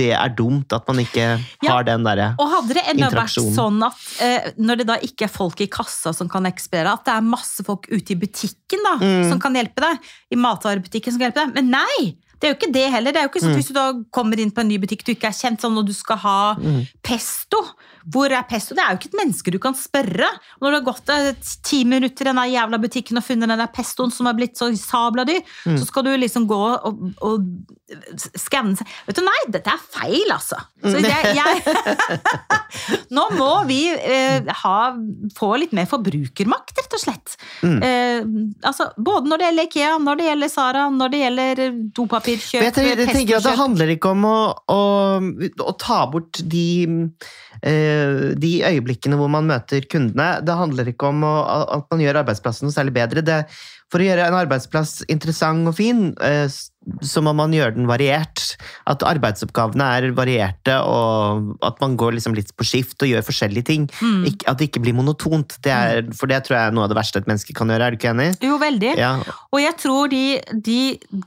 det 0.00 0.10
er 0.16 0.34
dumt 0.36 0.72
at 0.76 0.86
man 0.88 1.02
ikke 1.02 1.26
Ja. 1.62 1.72
har 1.72 1.84
den 1.88 2.04
derre 2.06 2.34
Og 2.38 2.48
hadde 2.50 2.74
det 2.78 2.84
enda 2.94 3.10
vært 3.10 3.34
sånn 3.54 3.82
at 3.86 3.98
eh, 4.22 4.50
når 4.58 4.76
det 4.82 4.86
da 4.86 4.96
ikke 5.02 5.26
er 5.28 5.32
folk 5.34 5.60
i 5.60 5.66
kassa 5.66 6.12
som 6.16 6.28
kan 6.28 6.44
ekspedere, 6.48 6.92
at 6.92 7.04
det 7.04 7.14
er 7.18 7.20
masse 7.26 7.64
folk 7.66 7.86
ute 7.90 8.12
i 8.14 8.20
butikken 8.20 8.82
da, 8.86 8.96
Mm. 9.00 9.28
som 9.30 9.38
kan 9.40 9.54
hjelpe 9.54 9.80
deg, 9.80 9.98
i 10.32 10.36
matvarebutikken 10.36 11.12
som 11.12 11.18
kan 11.20 11.30
hjelpe 11.30 11.44
deg, 11.46 11.54
men 11.54 11.70
nei! 11.70 12.16
Det 12.40 12.48
er 12.48 12.54
jo 12.54 12.56
ikke 12.56 12.72
det 12.72 12.90
heller. 12.90 13.12
Det 13.12 13.20
er 13.20 13.26
jo 13.26 13.28
ikke 13.28 13.40
sånn 13.42 13.50
at 13.50 13.56
Mm. 13.56 13.60
Hvis 13.60 13.68
du 13.68 13.74
da 13.74 13.92
kommer 14.16 14.40
inn 14.40 14.50
på 14.50 14.60
en 14.62 14.68
ny 14.68 14.78
butikk 14.78 15.04
du 15.04 15.12
ikke 15.12 15.28
er 15.28 15.36
kjent, 15.36 15.60
sånn, 15.60 15.76
og 15.76 15.84
du 15.86 15.92
skal 15.92 16.16
ha 16.16 16.54
Mm. 16.56 16.86
pesto 17.02 17.60
Hvor 18.08 18.32
er 18.32 18.46
pesto? 18.48 18.74
Det 18.74 18.84
er 18.84 18.94
jo 18.94 19.00
ikke 19.00 19.10
et 19.12 19.18
menneske 19.20 19.52
du 19.52 19.58
kan 19.62 19.74
spørre. 19.76 20.28
Og 20.60 20.64
når 20.64 20.70
du 20.70 20.78
har 20.78 20.86
gått 20.92 21.12
ti 21.66 21.82
minutter 21.84 22.24
i 22.26 22.30
den 22.32 22.40
jævla 22.54 22.78
butikken 22.80 23.18
og 23.20 23.24
funnet 23.26 23.48
den 23.50 23.58
der 23.60 23.72
pestoen 23.74 24.12
som 24.14 24.26
er 24.30 24.38
blitt 24.38 24.56
så 24.60 24.70
sabla 24.78 25.24
dyr, 25.28 25.40
Mm. 25.66 25.76
så 25.78 25.84
skal 25.86 26.04
du 26.06 26.10
liksom 26.16 26.46
gå 26.48 26.56
og, 26.56 27.00
og 27.20 27.44
skanne 28.38 28.76
seg 28.78 28.86
Vet 29.06 29.18
du, 29.18 29.22
nei, 29.26 29.38
dette 29.50 29.68
er 29.72 29.80
feil, 29.92 30.30
altså. 30.32 30.56
Så 30.80 30.96
Mm. 30.96 31.04
jeg, 31.04 31.34
jeg 31.36 31.62
Nå 33.16 33.24
må 33.36 33.50
vi 33.68 33.80
eh, 33.92 34.46
ha, 34.62 34.76
få 35.36 35.50
litt 35.60 35.72
mer 35.76 35.88
forbrukermakt, 35.90 36.72
rett 36.78 36.94
og 36.96 37.02
slett. 37.02 37.34
Mm. 37.66 37.78
Eh, 37.82 38.28
altså, 38.68 38.90
både 38.96 39.28
når 39.30 39.40
det 39.42 39.48
gjelder 39.48 39.68
Ikea, 39.68 39.90
når 40.02 40.20
det 40.20 40.28
gjelder 40.30 40.52
Sara, 40.52 40.84
når 40.94 41.12
det 41.12 41.20
gjelder 41.24 41.62
dopapirkjøp, 41.98 42.62
Men 42.62 42.70
jeg, 42.70 43.08
tenker, 43.10 43.36
at 43.40 43.48
det 43.48 43.56
handler 43.58 43.92
ikke 43.96 44.12
om 44.14 44.24
å, 44.30 44.38
å, 44.70 44.80
å 45.66 45.74
ta 45.80 46.00
bort 46.10 46.40
de, 46.46 46.66
de 47.60 48.52
øyeblikkene 48.64 49.18
hvor 49.20 49.28
man 49.28 49.48
møter 49.50 49.84
kundene. 49.90 50.30
Det 50.46 50.56
handler 50.56 50.88
ikke 50.88 51.10
om 51.10 51.24
at 51.26 51.84
man 51.90 52.00
gjør 52.00 52.22
arbeidsplassen 52.22 52.68
noe 52.68 52.74
særlig 52.74 52.94
bedre. 52.96 53.24
Det, 53.26 53.38
for 53.90 54.02
å 54.02 54.06
gjøre 54.06 54.28
en 54.30 54.38
arbeidsplass 54.38 55.00
interessant 55.10 55.66
og 55.70 55.74
fin, 55.78 56.10
eh, 56.22 56.46
så 57.04 57.20
må 57.22 57.34
man 57.36 57.52
gjøre 57.52 57.74
den 57.76 57.88
variert. 57.90 58.54
At 58.88 59.02
arbeidsoppgavene 59.04 59.84
er 59.98 60.06
varierte, 60.16 60.78
og 60.80 61.58
at 61.66 61.80
man 61.82 61.96
går 62.00 62.16
liksom 62.16 62.34
litt 62.34 62.54
på 62.56 62.64
skift 62.66 63.02
og 63.04 63.10
gjør 63.10 63.26
forskjellige 63.26 63.66
ting. 63.68 63.84
Mm. 64.00 64.24
At 64.48 64.58
det 64.58 64.70
ikke 64.70 64.82
blir 64.86 64.96
monotont. 64.96 65.58
Det 65.62 65.74
er, 65.74 66.00
for 66.16 66.30
det 66.30 66.40
tror 66.46 66.56
jeg 66.56 66.70
er 66.70 66.74
noe 66.76 66.86
av 66.86 66.92
det 66.92 66.98
verste 66.98 67.20
et 67.20 67.28
menneske 67.28 67.54
kan 67.56 67.68
gjøre. 67.70 67.86
Er 67.90 67.94
du 67.94 67.98
ikke 68.00 68.14
enig? 68.14 68.30
Jo, 68.46 68.56
veldig. 68.62 68.94
Ja. 68.98 69.12
Og 69.52 69.60
jeg 69.60 69.76
tror 69.82 70.10
de, 70.12 70.22
de 70.70 70.78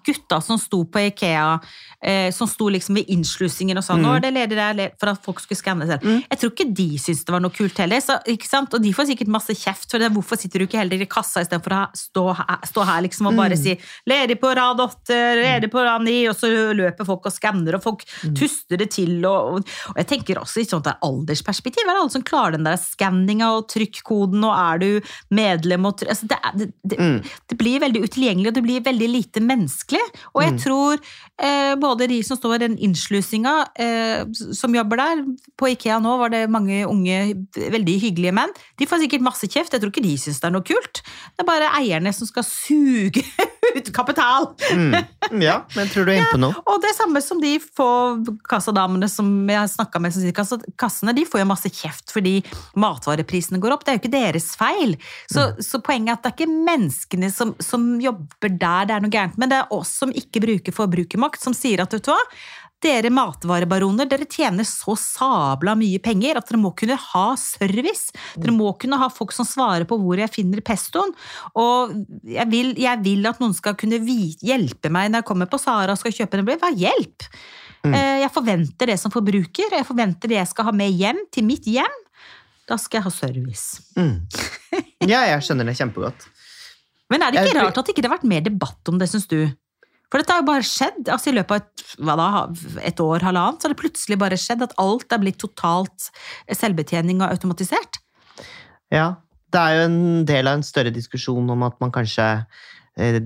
gutta 0.08 0.41
som 0.43 0.60
sto 0.62 0.82
på 0.89 1.05
Ikea, 1.05 1.53
eh, 2.01 2.32
som 2.36 2.50
sto 2.50 2.72
liksom 2.74 2.98
ved 2.98 3.13
innslussingen 3.13 3.77
og 3.79 3.86
sa 3.86 3.96
nå 4.00 4.17
er 4.17 4.25
det 4.25 4.34
ledig 4.36 4.58
der 4.58 4.98
for 5.00 5.13
at 5.13 5.22
folk 5.24 5.43
skulle 5.43 5.62
skanne 5.62 5.88
selv. 5.89 6.03
Jeg 6.03 6.41
tror 6.41 6.55
ikke 6.55 6.70
de 6.82 6.89
syntes 6.98 7.24
det 7.27 7.38
var 7.38 7.43
noe 7.46 7.53
kult 7.53 7.77
heller. 7.84 8.01
Så? 8.03 8.17
Og 8.63 8.82
de 8.82 8.96
får 8.96 9.12
sikkert 9.13 9.32
masse 9.38 9.53
kjeft 9.62 9.86
for 9.93 10.01
det. 10.01 10.12
Hvorfor 10.17 10.41
sitter 10.41 10.63
du 10.63 10.67
ikke 10.67 10.82
heller 10.82 11.05
i 11.05 11.10
kassa 11.10 11.46
istedenfor 11.46 11.77
å 11.77 11.86
stå, 11.98 12.25
her- 12.41 12.52
stå 12.67 12.86
her 12.88 13.01
liksom 13.05 13.29
og 13.31 13.38
bare 13.39 13.57
si 13.60 13.75
'ledig 14.10 14.39
på 14.41 14.51
rad 14.55 14.81
åtte', 14.83 15.19
'ledig 15.39 15.72
på 15.72 15.83
rad 15.83 16.01
ni', 16.05 16.29
og 16.29 16.36
så 16.38 16.74
løper 16.75 17.07
folk 17.07 17.25
og 17.25 17.33
skanner, 17.33 17.77
og 17.77 17.83
folk 17.83 18.05
tuster 18.36 18.77
det 18.77 18.91
til. 18.91 19.25
Og, 19.25 19.63
og, 19.63 19.98
jeg 19.98 20.07
tenker 20.07 20.41
også 20.41 20.62
i 20.62 20.67
sånt 20.67 20.88
der 20.88 21.00
aldersperspektiv, 21.03 21.86
er 21.88 21.93
det 21.93 22.01
alle 22.03 22.15
som 22.15 22.25
klarer 22.27 22.57
den 22.57 22.67
der 22.67 22.79
skanninga 22.79 23.51
og 23.57 23.67
trykkoden, 23.72 24.43
og 24.43 24.53
er 24.53 24.83
du 24.83 24.89
medlem 25.33 25.86
og 25.86 26.03
altså 26.07 26.27
det, 26.27 26.39
det, 26.60 26.69
det, 26.83 27.00
mm. 27.00 27.19
det 27.50 27.57
blir 27.60 27.83
veldig 27.83 28.03
utilgjengelig, 28.03 28.51
og 28.51 28.57
det 28.57 28.65
blir 28.65 28.86
veldig 28.86 29.10
lite 29.10 29.43
menneskelig. 29.43 30.03
Og 30.33 30.43
jeg 30.43 30.57
tror 30.63 30.98
eh, 31.41 31.74
både 31.79 32.07
de 32.12 32.19
som 32.25 32.38
står 32.39 32.55
i 32.55 32.63
den 32.65 32.77
innslusinga, 32.77 33.55
eh, 33.79 34.25
som 34.53 34.75
jobber 34.75 35.01
der, 35.01 35.24
på 35.60 35.72
Ikea 35.74 36.00
nå 36.03 36.15
var 36.22 36.33
det 36.33 36.45
mange 36.51 36.83
unge, 36.89 37.19
veldig 37.55 37.98
hyggelige 38.01 38.36
menn, 38.36 38.53
de 38.79 38.88
får 38.89 39.03
sikkert 39.03 39.25
masse 39.25 39.48
kjeft. 39.50 39.74
Jeg 39.74 39.83
tror 39.83 39.93
ikke 39.93 40.05
de 40.05 40.15
syns 40.19 40.41
det 40.41 40.50
er 40.50 40.55
noe 40.55 40.67
kult. 40.67 41.03
Det 41.03 41.43
er 41.43 41.50
bare 41.50 41.72
eierne 41.79 42.13
som 42.15 42.29
skal 42.29 42.42
suge 42.45 43.23
ut 43.75 43.89
kapital. 43.95 44.50
Mm. 44.73 45.41
ja, 45.41 45.59
men 45.75 45.89
tror 45.91 46.05
du 46.05 46.13
er 46.13 46.19
inne 46.21 46.31
på 46.31 46.41
noe. 46.41 46.63
Og 46.69 46.81
det 46.83 46.91
er 46.91 46.97
samme 46.97 47.21
som 47.23 47.41
de 47.41 47.55
få 47.63 47.89
kassadamene 48.50 49.09
som 49.12 49.29
jeg 49.50 49.59
har 49.59 49.69
snakka 49.71 50.01
med, 50.03 50.13
som 50.15 50.23
sier 50.23 50.73
kassene, 50.79 51.15
de 51.15 51.25
får 51.27 51.43
jo 51.43 51.50
masse 51.50 51.71
kjeft 51.73 52.13
fordi 52.13 52.35
matvareprisene 52.79 53.62
går 53.63 53.75
opp. 53.75 53.85
Det 53.85 53.93
er 53.93 53.97
jo 53.97 54.03
ikke 54.03 54.15
deres 54.15 54.50
feil. 54.59 54.97
Så, 55.31 55.51
så 55.63 55.81
poenget 55.83 56.13
er 56.13 56.19
at 56.19 56.25
det 56.25 56.33
er 56.33 56.38
ikke 56.38 56.65
menneskene 56.69 57.31
som, 57.33 57.55
som 57.63 57.93
jobber 58.03 58.51
der 58.51 58.89
det 58.89 58.97
er 58.97 59.05
noe 59.05 59.13
gærent, 59.13 59.39
men 59.41 59.51
det 59.51 59.62
er 59.62 59.73
oss 59.73 59.95
som 60.03 60.12
ikke 60.13 60.43
bruker 60.43 60.75
forbrukermakt, 60.75 61.41
som 61.41 61.55
sier 61.57 61.83
at 61.83 61.95
vet 61.95 62.05
du 62.05 62.12
hva, 62.13 62.19
dere 62.83 63.09
matvarebaroner, 63.13 64.07
dere 64.11 64.27
tjener 64.29 64.67
så 64.67 64.93
sabla 64.99 65.73
mye 65.79 66.01
penger 66.03 66.37
at 66.39 66.49
dere 66.49 66.59
må 66.61 66.73
kunne 66.77 66.97
ha 66.99 67.25
service. 67.39 68.11
Dere 68.35 68.53
må 68.55 68.73
kunne 68.81 68.99
ha 69.01 69.07
folk 69.13 69.31
som 69.35 69.47
svarer 69.47 69.87
på 69.89 69.97
hvor 70.01 70.19
jeg 70.19 70.31
finner 70.33 70.61
pestoen. 70.65 71.13
Og 71.59 71.95
jeg 72.27 72.47
vil, 72.51 72.73
jeg 72.83 73.03
vil 73.05 73.25
at 73.31 73.39
noen 73.43 73.55
skal 73.57 73.77
kunne 73.79 74.01
hjelpe 74.03 74.91
meg 74.93 75.09
når 75.13 75.23
jeg 75.23 75.29
kommer 75.31 75.49
på 75.51 75.61
Sara 75.63 75.95
og 75.95 76.01
skal 76.03 76.15
kjøpe 76.19 76.39
en 76.41 76.47
brev. 76.47 76.59
Hva 76.61 76.73
hjelp? 76.75 77.27
Mm. 77.83 77.95
Jeg 78.23 78.31
forventer 78.31 78.87
det 78.93 78.99
som 79.01 79.11
forbruker, 79.11 79.73
jeg 79.75 79.87
forventer 79.87 80.31
det 80.31 80.37
jeg 80.39 80.47
skal 80.53 80.69
ha 80.69 80.75
med 80.75 80.93
hjem 80.95 81.17
til 81.35 81.43
mitt 81.47 81.65
hjem. 81.67 81.97
Da 82.69 82.77
skal 82.79 83.01
jeg 83.01 83.07
ha 83.09 83.11
service. 83.11 83.81
Mm. 83.99 84.21
Ja, 85.03 85.19
jeg 85.27 85.41
skjønner 85.43 85.67
det 85.67 85.73
kjempegodt. 85.75 86.29
Men 87.11 87.21
er 87.25 87.33
det 87.35 87.41
ikke 87.43 87.51
Jeg- 87.57 87.65
rart 87.67 87.77
at 87.81 87.85
det 87.89 87.93
ikke 87.97 88.05
har 88.07 88.13
vært 88.15 88.23
mer 88.31 88.41
debatt 88.45 88.87
om 88.89 88.95
det, 89.01 89.09
syns 89.11 89.27
du? 89.27 89.41
For 90.13 90.22
dette 90.22 90.29
har 90.29 90.43
jo 90.43 90.50
bare 90.51 90.65
skjedd. 90.67 91.08
altså 91.10 91.32
I 91.32 91.39
løpet 91.39 91.55
av 91.55 91.63
et, 91.63 91.86
da, 92.05 92.27
et 92.86 93.00
år, 93.01 93.24
halvannet, 93.25 93.58
så 93.58 93.65
har 93.65 93.74
det 93.74 93.82
plutselig 93.82 94.20
bare 94.22 94.38
skjedd 94.38 94.62
at 94.62 94.75
alt 94.77 95.10
er 95.10 95.22
blitt 95.24 95.39
totalt 95.41 96.12
selvbetjening 96.53 97.24
og 97.24 97.32
automatisert. 97.32 97.98
Ja, 98.93 99.15
det 99.50 99.63
er 99.63 99.79
jo 99.79 99.88
en 99.88 99.98
del 100.29 100.51
av 100.51 100.60
en 100.60 100.67
større 100.67 100.93
diskusjon 100.93 101.50
om 101.50 101.65
at 101.65 101.82
man 101.82 101.96
kanskje 101.96 102.27
eh, 103.01 103.17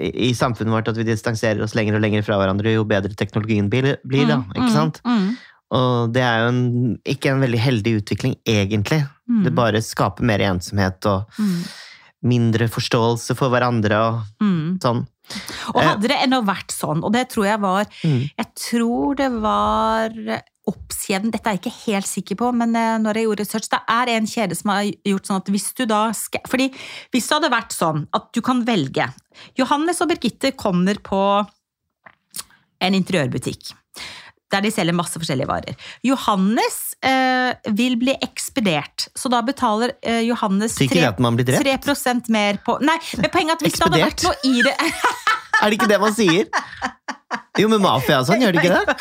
i 0.00 0.32
samfunnet 0.36 0.78
vårt 0.78 0.88
at 0.88 0.96
vi 0.96 1.04
distanserer 1.10 1.60
oss 1.64 1.76
lenger 1.76 1.98
og 1.98 2.04
lenger 2.06 2.24
fra 2.24 2.40
hverandre 2.40 2.72
jo 2.72 2.88
bedre 2.88 3.12
teknologien 3.20 3.68
blir, 3.68 3.92
da, 4.00 4.40
Mm, 4.40 4.48
ikke 4.56 4.70
mm, 4.70 4.74
sant? 4.78 5.04
Mm, 5.04 5.28
Og 5.76 6.16
det 6.16 6.24
er 6.24 6.40
jo 6.40 6.50
en, 6.54 6.64
ikke 7.04 7.34
en 7.34 7.44
veldig 7.44 7.62
heldig 7.68 7.96
utvikling, 8.00 8.40
egentlig. 8.48 9.04
Mm. 9.28 9.44
Det 9.44 9.56
bare 9.60 9.84
skaper 9.84 10.24
mer 10.24 10.40
ensomhet 10.48 11.04
og 11.04 11.36
mm, 11.36 11.56
mindre 12.32 12.72
forståelse 12.72 13.36
for 13.36 13.52
hverandre 13.52 14.00
og 14.08 14.22
mm. 14.40 14.80
sånn. 14.82 15.04
Og 15.74 15.82
hadde 15.84 16.10
det 16.10 16.18
ennå 16.24 16.40
vært 16.46 16.74
sånn, 16.74 17.04
og 17.06 17.12
det 17.14 17.28
tror 17.34 17.46
jeg 17.46 17.62
var 17.62 17.86
Mm. 18.00 18.30
Jeg 18.38 18.46
tror 18.56 19.16
det 19.18 19.28
var 19.42 20.14
oppskjeden, 20.70 21.32
dette 21.32 21.48
er 21.48 21.56
jeg 21.56 21.62
ikke 21.62 21.90
helt 21.90 22.08
sikker 22.08 22.38
på, 22.40 22.50
men 22.56 22.74
eh, 22.78 22.98
når 23.02 23.18
jeg 23.18 23.26
gjorde 23.26 23.44
research, 23.44 23.68
det 23.72 23.80
er 23.94 24.12
en 24.14 24.28
kjede 24.30 24.56
som 24.58 24.72
har 24.72 24.84
gjort 25.08 25.28
sånn 25.28 25.40
at 25.40 25.50
hvis 25.52 25.68
du 25.78 25.84
da 25.90 26.00
skal 26.16 26.44
Fordi 26.50 26.68
hvis 27.14 27.28
det 27.28 27.36
hadde 27.36 27.52
vært 27.52 27.74
sånn 27.76 28.04
at 28.16 28.28
du 28.36 28.40
kan 28.44 28.62
velge 28.68 29.08
Johannes 29.58 30.00
og 30.04 30.10
Birgitte 30.12 30.52
kommer 30.58 31.00
på 31.02 31.20
en 32.80 32.96
interiørbutikk. 32.96 33.74
Der 34.50 34.64
de 34.64 34.72
selger 34.72 34.96
masse 34.96 35.20
forskjellige 35.20 35.50
varer. 35.50 35.76
Johannes 36.06 36.78
eh, 36.80 36.89
vil 37.76 37.96
bli 38.00 38.14
ekspedert, 38.20 39.08
så 39.16 39.30
da 39.32 39.40
betaler 39.46 39.94
eh, 40.02 40.20
Johannes 40.28 40.74
Sier 40.76 40.90
ikke 40.90 41.00
det 41.00 41.08
at 41.14 41.22
man 41.24 41.38
blir 41.38 41.48
drept? 41.48 41.88
3 41.88 42.14
mer 42.28 42.60
på 42.64 42.76
Nei, 42.84 42.98
men 43.16 43.32
poenget 43.32 43.54
er 43.54 43.56
at 43.56 43.64
hvis 43.64 43.78
det 43.78 43.86
hadde 43.86 44.02
vært 44.04 44.26
noe 44.26 44.36
i 44.44 44.62
det 44.66 44.76
Er 45.60 45.68
det 45.68 45.76
ikke 45.76 45.90
det 45.90 46.00
man 46.00 46.14
sier? 46.16 46.46
Jo, 47.58 47.68
med 47.70 47.82
mafia 47.82 48.20
og 48.22 48.26
sånn, 48.26 48.40
gjør 48.42 48.56
det 48.56 48.62
ikke 48.62 48.78
det? 48.78 48.94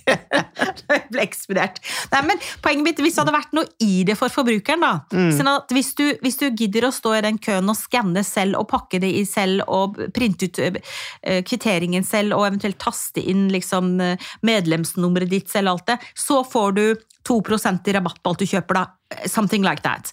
Jeg 0.90 1.04
ble 1.10 1.22
ekspedert. 1.22 1.78
Nei, 2.12 2.20
men 2.28 2.40
poenget 2.62 2.84
mitt, 2.84 3.00
Hvis 3.02 3.16
det 3.16 3.22
hadde 3.22 3.34
vært 3.34 3.54
noe 3.56 3.66
i 3.82 4.02
det 4.06 4.16
for 4.18 4.32
forbrukeren 4.32 4.82
da, 4.84 4.90
Mm. 5.10 5.30
sånn 5.34 5.48
at 5.50 5.72
hvis 5.74 5.92
du, 5.98 6.04
hvis 6.22 6.38
du 6.38 6.46
gidder 6.50 6.86
å 6.86 6.92
stå 6.94 7.16
i 7.16 7.22
den 7.24 7.38
køen 7.42 7.68
og 7.70 7.78
skanne 7.78 8.22
selv 8.26 8.60
og 8.60 8.68
pakke 8.70 9.00
det 9.02 9.10
i 9.18 9.24
selv 9.26 9.64
og 9.66 9.98
printe 10.14 10.46
ut 10.46 10.60
eh, 10.60 11.40
kvitteringen 11.46 12.04
selv 12.06 12.36
og 12.36 12.46
eventuelt 12.46 12.78
taste 12.78 13.22
inn 13.22 13.48
liksom, 13.50 13.96
eh, 14.04 14.30
medlemsnummeret 14.46 15.30
ditt 15.30 15.50
selv, 15.50 15.72
alt 15.74 15.86
det, 15.90 15.98
så 16.14 16.44
får 16.46 16.76
du 16.76 16.84
2 17.26 17.36
i 17.86 17.92
rabatt 17.92 18.22
på 18.22 18.30
alt 18.30 18.38
du 18.38 18.46
kjøper. 18.46 18.74
da. 18.74 18.86
Something 19.26 19.62
like 19.62 19.82
that. 19.82 20.12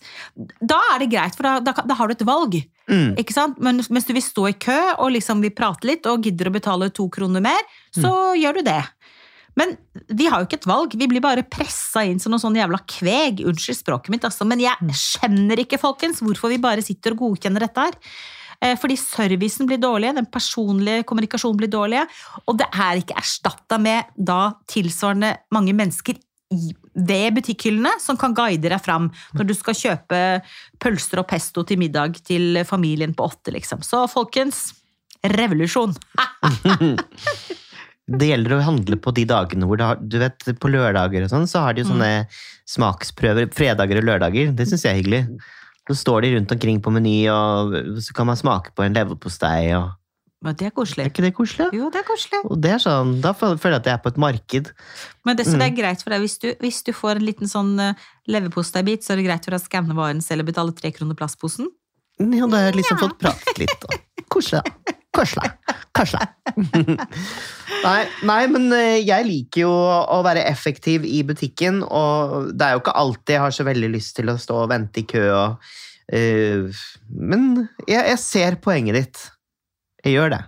Da 0.61 0.79
er 0.93 0.99
det 0.99 1.11
greit, 1.11 1.35
for 1.35 1.43
da, 1.43 1.59
da, 1.59 1.71
da 1.85 1.93
har 1.95 2.07
du 2.07 2.13
et 2.13 2.25
valg. 2.27 2.57
Mm. 2.89 3.15
Ikke 3.17 3.33
sant? 3.33 3.59
Men 3.59 3.81
mens 3.89 4.05
du 4.05 4.13
vil 4.13 4.23
stå 4.25 4.47
i 4.49 4.53
kø 4.53 4.77
og 4.97 5.11
liksom 5.15 5.41
vil 5.41 5.53
prate 5.55 5.87
litt 5.87 6.05
og 6.09 6.23
gidder 6.23 6.49
å 6.49 6.55
betale 6.57 6.89
to 6.89 7.07
kroner 7.09 7.43
mer, 7.43 7.61
så 7.95 8.33
gjør 8.37 8.59
du 8.59 8.67
det. 8.69 8.81
Men 9.57 9.73
vi 10.13 10.27
har 10.29 10.41
jo 10.43 10.45
ikke 10.45 10.59
et 10.59 10.69
valg, 10.69 10.93
vi 10.93 11.07
blir 11.09 11.23
bare 11.23 11.41
pressa 11.49 12.03
inn 12.05 12.19
som 12.21 12.29
noen 12.33 12.43
sånn 12.43 12.59
jævla 12.59 12.77
kveg. 12.85 13.41
Unnskyld 13.49 13.79
språket 13.79 14.13
mitt, 14.13 14.25
altså, 14.27 14.45
men 14.45 14.61
jeg 14.61 14.93
skjønner 14.93 15.63
ikke, 15.63 15.79
folkens, 15.81 16.21
hvorfor 16.21 16.53
vi 16.53 16.59
bare 16.61 16.83
sitter 16.85 17.15
og 17.15 17.23
godkjenner 17.23 17.65
dette 17.65 17.87
her. 17.87 17.97
Eh, 18.61 18.75
Fordi 18.77 18.97
servicen 18.97 19.69
blir 19.69 19.81
dårlig, 19.81 20.13
den 20.17 20.29
personlige 20.29 21.03
kommunikasjonen 21.09 21.57
blir 21.57 21.73
dårlig, 21.73 22.05
og 22.45 22.57
det 22.61 22.69
er 22.73 23.01
ikke 23.01 23.17
erstatta 23.17 23.77
med 23.81 24.13
da 24.17 24.53
tilsvarende 24.69 25.35
mange 25.53 25.73
mennesker 25.77 26.17
i- 26.53 26.73
ved 26.97 27.37
butikkhyllene 27.37 27.93
som 28.01 28.17
kan 28.19 28.33
guide 28.37 28.71
deg 28.71 28.81
fram 28.83 29.11
når 29.37 29.49
du 29.49 29.53
skal 29.57 29.77
kjøpe 29.77 30.21
pølser 30.81 31.21
og 31.21 31.29
pesto 31.29 31.63
til 31.67 31.79
middag 31.81 32.17
til 32.25 32.63
familien 32.67 33.13
på 33.17 33.29
åtte, 33.29 33.53
liksom. 33.53 33.85
Så 33.85 34.05
folkens, 34.11 34.71
revolusjon! 35.37 35.95
Det 38.07 38.29
gjelder 38.29 38.53
å 38.55 38.63
handle 38.63 38.95
på 39.03 39.11
de 39.11 39.25
dagene 39.27 39.67
hvor 39.67 39.81
har, 39.83 39.97
du 39.99 40.15
vet, 40.21 40.45
på 40.61 40.69
lørdager 40.71 41.25
og 41.25 41.31
sånn, 41.31 41.47
så 41.51 41.65
har 41.65 41.75
de 41.75 41.83
jo 41.83 41.89
sånne 41.89 42.11
smaksprøver 42.71 43.49
fredager 43.51 43.99
og 43.99 44.07
lørdager. 44.07 44.53
Det 44.55 44.63
syns 44.69 44.85
jeg 44.87 44.93
er 44.93 45.01
hyggelig. 45.01 45.19
Så 45.91 45.97
står 46.05 46.23
de 46.23 46.29
rundt 46.37 46.53
omkring 46.55 46.79
på 46.83 46.93
Meny, 46.95 47.17
og 47.31 47.75
så 48.03 48.15
kan 48.15 48.29
man 48.29 48.39
smake 48.39 48.71
på 48.75 48.85
en 48.85 48.95
leverpostei. 48.95 49.75
og 49.75 49.91
Men 50.45 50.53
det 50.53 50.67
er 50.67 50.69
Er 50.69 50.75
koselig. 50.77 51.05
ikke 51.09 51.23
det 51.25 51.31
koselig? 51.33 51.67
Jo, 51.73 51.87
det 51.89 52.03
er 52.03 52.05
koselig. 52.05 52.39
Og 52.45 52.59
det 52.61 52.71
er 52.75 52.81
sånn, 52.83 53.15
Da 53.23 53.31
føler 53.33 53.57
jeg 53.57 53.79
at 53.81 53.87
jeg 53.89 53.93
er 53.95 54.03
på 54.03 54.11
et 54.13 54.19
marked. 54.21 54.69
Men 55.25 55.37
det, 55.39 55.47
så 55.47 55.57
det 55.57 55.65
er 55.65 55.77
greit 55.79 56.03
for 56.03 56.13
deg 56.13 56.21
hvis 56.21 56.37
du, 56.43 56.51
hvis 56.61 56.83
du 56.85 56.91
får 56.93 57.17
en 57.17 57.25
liten 57.25 57.49
sånn 57.49 57.73
uh, 57.81 57.93
leverposteibit, 58.29 59.01
så 59.01 59.15
er 59.15 59.21
det 59.21 59.25
greit 59.25 59.47
for 59.47 59.55
deg 59.55 59.63
å 59.63 59.65
skanne 59.65 59.97
varen 59.97 60.21
selv 60.21 60.45
og 60.45 60.51
betale 60.51 60.75
tre 60.77 60.91
kroner 60.93 61.17
plastposen? 61.17 61.71
Ja, 62.21 62.45
da 62.45 62.59
har 62.59 62.69
jeg 62.69 62.77
liksom 62.79 62.99
fått 63.01 63.17
pratet 63.21 63.61
litt. 63.61 63.81
Da. 63.81 63.97
Koselig. 64.29 64.61
da. 64.61 64.93
Koselig. 65.17 65.49
Koselig. 65.97 66.27
nei, 67.87 68.01
nei, 68.29 68.41
men 68.53 68.67
eh, 68.77 68.99
jeg 69.01 69.25
liker 69.25 69.63
jo 69.63 69.71
å 69.73 70.19
være 70.25 70.43
effektiv 70.49 71.05
i 71.05 71.23
butikken, 71.25 71.81
og 71.81 72.51
det 72.53 72.67
er 72.67 72.75
jo 72.75 72.83
ikke 72.83 72.93
alltid 73.01 73.37
jeg 73.37 73.43
har 73.45 73.55
så 73.57 73.65
veldig 73.65 73.89
lyst 73.95 74.13
til 74.19 74.29
å 74.29 74.37
stå 74.41 74.59
og 74.65 74.69
vente 74.73 75.01
i 75.01 75.07
kø. 75.09 75.23
Og, 75.33 75.73
uh, 76.13 76.85
men 77.09 77.49
jeg, 77.87 78.03
jeg 78.13 78.21
ser 78.21 78.59
poenget 78.61 78.99
ditt. 79.01 79.23
Jeg 80.07 80.15
gjør 80.17 80.33
det. 80.37 80.43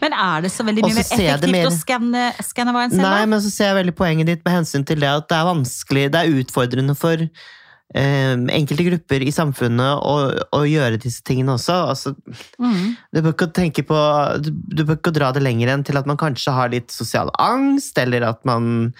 Men 0.00 0.14
er 0.16 0.42
det 0.44 0.50
så 0.52 0.64
veldig 0.66 0.82
mye 0.82 0.96
mer 0.96 1.04
effektivt 1.06 1.52
mer- 1.54 1.68
å 1.68 1.70
skanne, 1.76 2.24
skanne 2.42 2.72
en 2.74 2.90
selv? 2.90 3.04
Nei, 3.04 3.22
men 3.30 3.40
så 3.44 3.50
ser 3.52 3.70
jeg 3.70 3.78
veldig 3.84 3.94
poenget 3.98 4.26
ditt 4.32 4.44
med 4.44 4.56
hensyn 4.60 4.84
til 4.86 5.00
det 5.02 5.10
at 5.12 5.28
det 5.30 5.38
er 5.38 5.48
vanskelig, 5.50 6.04
det 6.10 6.20
er 6.24 6.38
utfordrende 6.42 6.96
for 6.98 7.22
eh, 7.22 8.34
enkelte 8.58 8.86
grupper 8.88 9.24
i 9.26 9.32
samfunnet 9.34 10.02
å, 10.06 10.16
å 10.58 10.60
gjøre 10.66 10.98
disse 11.02 11.22
tingene 11.26 11.54
også. 11.56 11.78
Altså, 11.94 12.14
Mm. 12.60 12.96
Du 13.14 13.22
bør 13.22 13.32
ikke 13.34 13.50
tenke 13.56 13.82
på 13.86 13.96
du, 14.44 14.50
du 14.52 14.84
bør 14.84 14.98
ikke 14.98 15.14
dra 15.16 15.30
det 15.32 15.42
lenger 15.42 15.72
enn 15.72 15.82
til 15.86 15.96
at 15.98 16.06
man 16.06 16.18
kanskje 16.20 16.52
har 16.54 16.68
litt 16.74 16.90
sosial 16.94 17.30
angst, 17.40 17.96
eller 17.98 18.26
at 18.28 18.42
man 18.44 18.92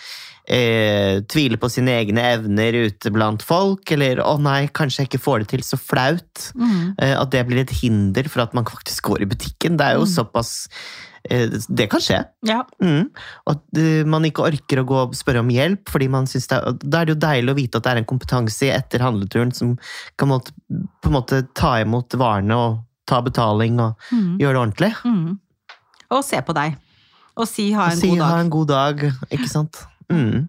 eh, 0.50 1.21
tvile 1.30 1.57
på 1.62 1.69
sine 1.71 1.92
egne 2.00 2.23
evner 2.35 2.75
ute 2.88 3.12
blant 3.14 3.42
folk, 3.47 3.90
eller 3.95 4.16
'å 4.25 4.40
nei, 4.42 4.66
kanskje 4.66 5.04
jeg 5.04 5.09
ikke 5.11 5.23
får 5.23 5.38
det 5.45 5.49
til', 5.52 5.62
så 5.62 5.78
flaut. 5.78 6.50
Mm. 6.59 6.95
Eh, 6.99 7.14
at 7.21 7.30
det 7.30 7.47
blir 7.47 7.61
et 7.62 7.71
hinder 7.71 8.25
for 8.28 8.42
at 8.42 8.52
man 8.54 8.64
faktisk 8.64 9.02
går 9.07 9.23
i 9.23 9.30
butikken. 9.30 9.76
Det 9.78 9.87
er 9.87 9.95
jo 9.95 10.04
Mm. 10.04 10.14
såpass 10.16 10.69
eh, 11.30 11.47
Det 11.69 11.88
kan 11.90 12.00
skje. 12.00 12.25
Ja. 12.42 12.62
Mm. 12.83 13.11
Og 13.47 13.50
at 13.54 13.78
eh, 13.78 14.04
man 14.04 14.23
ikke 14.25 14.42
orker 14.50 14.80
å 14.83 14.87
gå 14.87 14.97
og 15.02 15.12
spørre 15.14 15.40
om 15.40 15.49
hjelp, 15.50 15.85
fordi 15.88 16.09
man 16.09 16.25
synes 16.26 16.47
det 16.49 16.57
er, 16.59 16.73
da 16.83 17.00
er 17.00 17.04
det 17.04 17.14
jo 17.14 17.26
deilig 17.28 17.50
å 17.50 17.57
vite 17.57 17.76
at 17.76 17.83
det 17.85 17.92
er 17.92 17.97
en 17.99 18.04
kompetanse 18.07 18.73
etter 18.73 18.99
handleturen 19.00 19.52
som 19.54 19.78
kan 20.19 20.28
måtte, 20.28 20.50
på 21.02 21.07
en 21.07 21.12
måte 21.12 21.47
ta 21.54 21.76
imot 21.85 22.09
varene 22.16 22.57
og 22.57 22.80
ta 23.07 23.21
betaling 23.21 23.78
og 23.80 23.95
Mm. 24.11 24.38
gjøre 24.38 24.52
det 24.54 24.62
ordentlig. 24.64 24.95
Mm. 25.04 25.38
Og 26.11 26.25
se 26.25 26.40
på 26.40 26.54
deg. 26.54 26.76
Og 27.37 27.47
si 27.47 27.71
ha 27.73 27.85
Og 27.87 27.92
en 27.92 27.97
si 27.99 28.09
god 28.09 28.19
dag. 28.19 28.28
ha 28.30 28.38
en 28.40 28.50
god 28.50 28.66
dag, 28.69 28.99
ikke 29.30 29.49
sant? 29.49 29.87
Mm. 30.11 30.49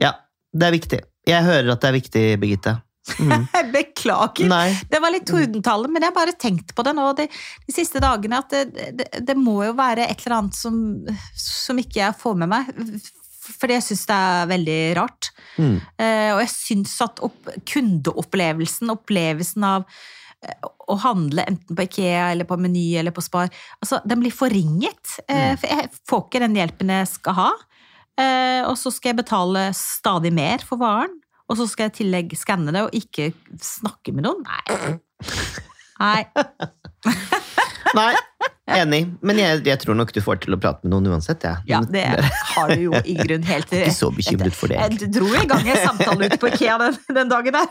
Ja, 0.00 0.14
det 0.52 0.66
er 0.70 0.74
viktig. 0.76 1.00
Jeg 1.28 1.44
hører 1.46 1.74
at 1.74 1.82
det 1.82 1.88
er 1.90 1.96
viktig, 1.98 2.24
Birgitte. 2.42 2.76
Mm. 3.18 3.46
Beklager. 3.74 4.46
Nei. 4.50 4.68
Det 4.90 5.00
var 5.02 5.12
litt 5.14 5.26
tordentale, 5.28 5.88
men 5.90 6.02
jeg 6.04 6.12
har 6.12 6.16
bare 6.16 6.34
tenkt 6.38 6.74
på 6.76 6.84
det 6.86 6.92
nå 6.96 7.08
de, 7.18 7.26
de 7.66 7.74
siste 7.74 8.00
dagene. 8.02 8.38
At 8.44 8.52
det, 8.54 8.90
det, 8.98 9.08
det 9.26 9.36
må 9.38 9.58
jo 9.66 9.74
være 9.78 10.06
et 10.08 10.22
eller 10.26 10.38
annet 10.40 10.56
som, 10.58 10.76
som 11.36 11.80
ikke 11.82 12.02
jeg 12.04 12.18
får 12.20 12.38
med 12.44 12.52
meg. 12.52 12.70
Fordi 13.50 13.74
jeg 13.78 13.86
syns 13.88 14.04
det 14.06 14.16
er 14.20 14.48
veldig 14.52 14.78
rart. 15.00 15.30
Mm. 15.58 15.76
Eh, 15.98 16.30
og 16.36 16.42
jeg 16.44 16.52
syns 16.54 16.94
at 17.02 17.22
opp, 17.26 17.50
kundeopplevelsen, 17.72 18.92
opplevelsen 18.94 19.64
av 19.66 19.86
eh, 20.44 20.68
å 20.90 20.96
handle 21.02 21.44
enten 21.50 21.76
på 21.78 21.86
Ikea 21.88 22.28
eller 22.34 22.46
på 22.48 22.58
Meny 22.60 22.84
eller 23.00 23.14
på 23.16 23.24
Spar, 23.24 23.50
altså, 23.82 24.00
den 24.06 24.22
blir 24.22 24.34
forringet. 24.34 25.16
Eh, 25.26 25.50
Mm. 25.50 25.58
for 25.58 25.66
jeg 25.74 25.90
får 26.08 26.22
ikke 26.28 26.44
den 26.46 26.56
hjelpen 26.60 26.94
jeg 26.94 27.10
skal 27.10 27.38
ha. 27.40 27.50
Eh, 28.20 28.62
og 28.68 28.76
så 28.78 28.90
skal 28.92 29.08
jeg 29.14 29.20
betale 29.22 29.60
stadig 29.76 30.32
mer 30.36 30.58
for 30.66 30.76
varen. 30.80 31.14
Og 31.50 31.56
så 31.58 31.64
skal 31.66 31.84
jeg 31.88 31.92
i 31.94 31.98
tillegg 32.04 32.26
skanne 32.38 32.70
det 32.74 32.82
og 32.86 32.92
ikke 32.94 33.30
snakke 33.64 34.12
med 34.14 34.22
noen. 34.28 34.40
Nei. 34.46 34.62
Nei. 36.00 36.22
Nei, 37.96 38.12
enig. 38.70 39.00
Men 39.26 39.34
jeg, 39.40 39.64
jeg 39.66 39.78
tror 39.82 39.94
nok 39.98 40.12
du 40.14 40.20
får 40.22 40.36
til 40.44 40.54
å 40.54 40.58
prate 40.62 40.84
med 40.86 40.92
noen 40.94 41.08
uansett. 41.16 41.42
Ja, 41.42 41.56
Ja, 41.66 41.80
det 41.90 42.04
har 42.52 42.68
du 42.70 42.78
jo 42.84 42.92
i 43.02 43.16
grunn 43.18 43.42
helt 43.48 43.66
Ikke 43.74 43.90
så 43.96 44.12
bekymret 44.14 44.54
for 44.54 44.70
det. 44.70 44.76
egentlig. 44.78 45.08
Jeg 45.08 45.14
dro 45.16 45.26
i 45.34 45.42
gang 45.50 45.66
en 45.74 45.80
samtale 45.88 46.22
ute 46.30 46.38
på 46.44 46.48
Ikea 46.52 46.76
den, 46.84 46.94
den 47.18 47.28
dagen 47.32 47.52
der. 47.58 47.66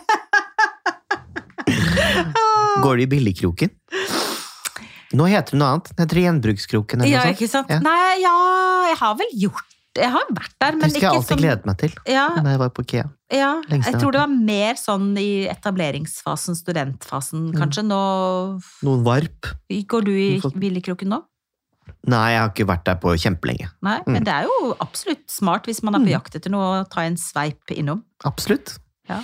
Går 2.84 2.96
du 3.00 3.03
i 3.03 3.08
billigkroken? 3.15 3.70
Nå 5.18 5.24
heter 5.32 5.51
det 5.56 5.60
noe 5.62 5.70
annet. 5.74 5.88
Det 5.96 6.01
heter 6.03 6.20
Gjenbrukskroken. 6.25 6.98
eller 7.01 7.13
Ja, 7.15 7.24
ikke 7.34 7.48
sant? 7.50 7.70
Ja. 7.72 7.79
Nei, 7.84 8.20
ja, 8.22 8.34
jeg 8.91 8.98
har 9.00 9.13
vel 9.20 9.32
gjort 9.48 9.65
Jeg 9.98 10.12
har 10.13 10.27
vært 10.29 10.53
der, 10.62 10.75
men 10.77 10.89
ikke 10.89 10.91
sånn 10.91 10.93
Det 10.93 10.93
husker 10.93 11.01
jeg 11.01 11.15
alltid 11.15 11.29
sånn 11.34 11.41
gledet 11.41 11.65
meg 11.65 11.77
til 11.81 11.93
ja, 12.13 12.27
da 12.38 12.50
jeg 12.53 12.60
var 12.60 12.69
på 12.69 12.84
Ikea. 12.86 13.05
ja. 13.34 13.62
Jeg 13.69 13.84
Jeg 13.84 13.93
tror 14.00 14.12
det 14.12 14.19
var 14.22 14.27
mer 14.27 14.74
sånn 14.75 15.17
i 15.17 15.48
etableringsfasen, 15.50 16.53
Mm. 16.55 16.60
studentfasen, 16.62 17.53
kanskje. 17.58 17.84
Nå 17.86 18.62
Noen 18.84 19.03
varp. 19.03 19.50
Går 19.69 20.03
du 20.05 20.12
i 20.12 20.39
billigkroken 20.39 21.08
nå? 21.10 21.24
Nei, 22.08 22.31
jeg 22.31 22.39
har 22.39 22.50
ikke 22.50 22.67
vært 22.69 22.84
der 22.86 22.96
på 23.01 23.15
kjempelenge. 23.17 23.72
Nei, 23.81 23.98
Mm. 24.05 24.13
men 24.13 24.24
det 24.24 24.34
er 24.34 24.43
jo 24.43 24.75
absolutt 24.79 25.25
smart 25.27 25.65
hvis 25.65 25.81
man 25.84 25.96
er 25.96 26.00
på 26.00 26.05
Mm. 26.05 26.22
jakt 26.22 26.36
etter 26.36 26.50
noe, 26.51 26.84
å 26.86 26.89
ta 26.89 27.01
en 27.01 27.15
sveip 27.17 27.65
innom. 27.72 28.03
Absolutt. 28.24 28.77
Ja. 29.10 29.22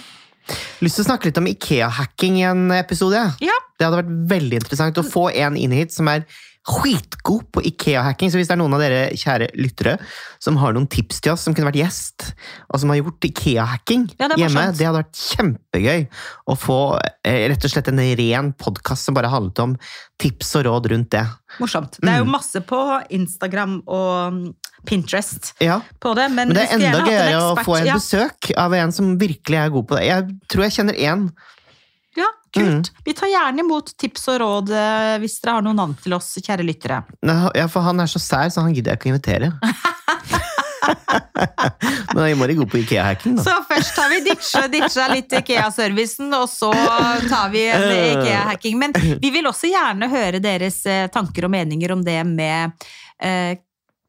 Lyst 0.81 0.95
til 0.97 1.05
å 1.05 1.07
snakke 1.07 1.25
litt 1.25 1.37
om 1.37 1.45
Ikea-hacking 1.45 2.37
i 2.37 2.41
en 2.43 2.71
episode. 2.71 3.35
Ja. 3.39 3.53
Det 3.79 3.85
hadde 3.85 4.03
vært 4.03 4.27
veldig 4.27 4.53
interessant 4.61 4.95
å 4.97 5.03
få 5.05 5.33
en 5.33 5.55
inn 5.57 5.71
hit 5.71 5.91
som 5.91 6.07
er 6.07 6.25
skitgod 6.65 7.43
på 7.53 7.61
Ikea-hacking. 7.69 8.31
Så 8.33 8.39
hvis 8.39 8.49
det 8.49 8.55
er 8.55 8.59
noen 8.61 8.73
av 8.73 8.81
dere 8.81 9.01
kjære 9.17 9.51
lyttere 9.61 9.95
som 10.41 10.57
har 10.61 10.73
noen 10.75 10.87
tips 10.89 11.21
til 11.21 11.33
oss, 11.35 11.43
som 11.45 11.53
kunne 11.53 11.69
vært 11.69 11.79
gjest, 11.83 12.31
og 12.73 12.81
som 12.81 12.89
har 12.93 12.99
gjort 13.03 13.27
Ikea-hacking 13.29 14.07
Ja, 14.17 14.29
hjemme, 14.39 14.65
det 14.73 14.87
hadde 14.87 15.01
vært 15.03 15.21
kjempegøy 15.35 16.05
å 16.49 16.57
få 16.57 16.79
eh, 17.25 17.45
rett 17.51 17.65
og 17.67 17.73
slett 17.73 17.91
en 17.93 18.01
ren 18.19 18.51
podkast 18.57 19.05
som 19.07 19.17
bare 19.17 19.29
handlet 19.33 19.61
om 19.63 19.77
tips 20.21 20.55
og 20.59 20.65
råd 20.69 20.91
rundt 20.93 21.11
det. 21.13 21.25
Morsomt. 21.61 21.99
Det 22.01 22.09
er 22.11 22.21
jo 22.23 22.25
Mm. 22.25 22.31
masse 22.33 22.61
på 22.65 22.79
Instagram 23.13 23.81
og 23.85 24.33
mm, 24.33 24.45
Pinterest 24.85 25.53
Ja, 25.61 25.79
på 26.01 26.13
det, 26.17 26.29
men, 26.31 26.49
Men 26.49 26.57
det 26.57 26.63
er 26.69 26.75
enda 26.77 27.01
gøyere 27.05 27.41
å 27.41 27.55
få 27.65 27.77
en 27.79 27.87
ja. 27.89 27.95
besøk 27.97 28.51
av 28.57 28.73
en 28.77 28.91
som 28.95 29.15
virkelig 29.21 29.57
er 29.61 29.69
god 29.73 29.87
på 29.89 29.97
det. 29.99 30.05
Jeg 30.09 30.27
tror 30.51 30.63
jeg 30.67 30.75
kjenner 30.79 30.97
én. 30.99 31.29
Ja, 32.55 32.61
kult. 32.61 32.91
Mm. 32.91 33.03
Vi 33.05 33.13
tar 33.13 33.31
gjerne 33.31 33.65
imot 33.65 33.93
tips 33.99 34.27
og 34.33 34.39
råd 34.41 34.73
eh, 34.75 35.15
hvis 35.23 35.39
dere 35.43 35.57
har 35.57 35.65
noen 35.65 35.79
navn 35.81 35.95
til 36.01 36.15
oss, 36.17 36.33
kjære 36.39 36.65
lyttere. 36.65 37.01
Ja, 37.25 37.67
for 37.71 37.85
han 37.85 37.99
er 37.99 38.09
så 38.11 38.21
sær, 38.21 38.49
så 38.53 38.63
han 38.65 38.75
gidder 38.75 38.95
jeg 38.95 39.01
ikke 39.01 39.11
å 39.11 39.15
invitere. 39.15 39.51
Men 42.13 42.27
jeg 42.29 42.37
må 42.39 42.47
gå 42.47 42.67
på 42.69 42.79
Ikea-hacking, 42.83 43.37
da. 43.37 43.43
Så 43.45 43.55
først 43.67 43.97
har 43.99 44.11
vi 44.11 44.21
ditcha, 44.25 44.65
ditcha 44.71 45.07
litt 45.11 45.33
Ikea-servicen, 45.39 46.31
og 46.37 46.47
så 46.51 46.71
tar 47.29 47.51
vi 47.53 47.65
en 47.67 47.85
Ikea-hacking. 47.91 48.79
Men 48.81 48.95
vi 48.95 49.31
vil 49.33 49.49
også 49.49 49.71
gjerne 49.71 50.09
høre 50.11 50.41
deres 50.43 50.81
eh, 50.89 51.07
tanker 51.13 51.47
og 51.47 51.55
meninger 51.55 51.95
om 51.95 52.03
det 52.05 52.21
med 52.29 52.87
eh, 53.19 53.57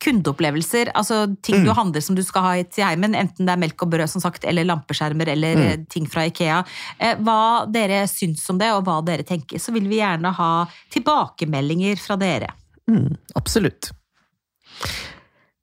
kundeopplevelser. 0.05 0.91
Altså 0.95 1.23
ting 1.43 1.65
du 1.65 1.71
Mm. 1.71 1.77
handler 1.77 2.01
som 2.03 2.15
du 2.15 2.23
skal 2.23 2.43
ha 2.43 2.63
til 2.63 2.85
heimen, 2.85 3.15
enten 3.15 3.47
det 3.47 3.53
er 3.55 3.57
melk 3.63 3.83
og 3.83 3.91
brød 3.91 4.09
som 4.09 4.21
sagt, 4.21 4.45
eller 4.45 4.65
lampeskjermer 4.65 5.29
eller 5.29 5.57
Mm. 5.57 5.63
eh, 5.67 5.77
ting 5.89 6.07
fra 6.07 6.21
Ikea. 6.29 6.65
Eh, 7.01 7.15
hva 7.17 7.67
dere 7.71 8.07
syns 8.07 8.49
om 8.51 8.59
det, 8.59 8.71
og 8.73 8.85
hva 8.85 9.01
dere 9.05 9.23
tenker. 9.25 9.59
Så 9.59 9.73
vil 9.73 9.89
vi 9.89 9.97
gjerne 10.01 10.33
ha 10.35 10.67
tilbakemeldinger 10.91 11.97
fra 11.99 12.17
dere. 12.17 12.49
Mm, 12.89 13.17
absolutt. 13.35 13.91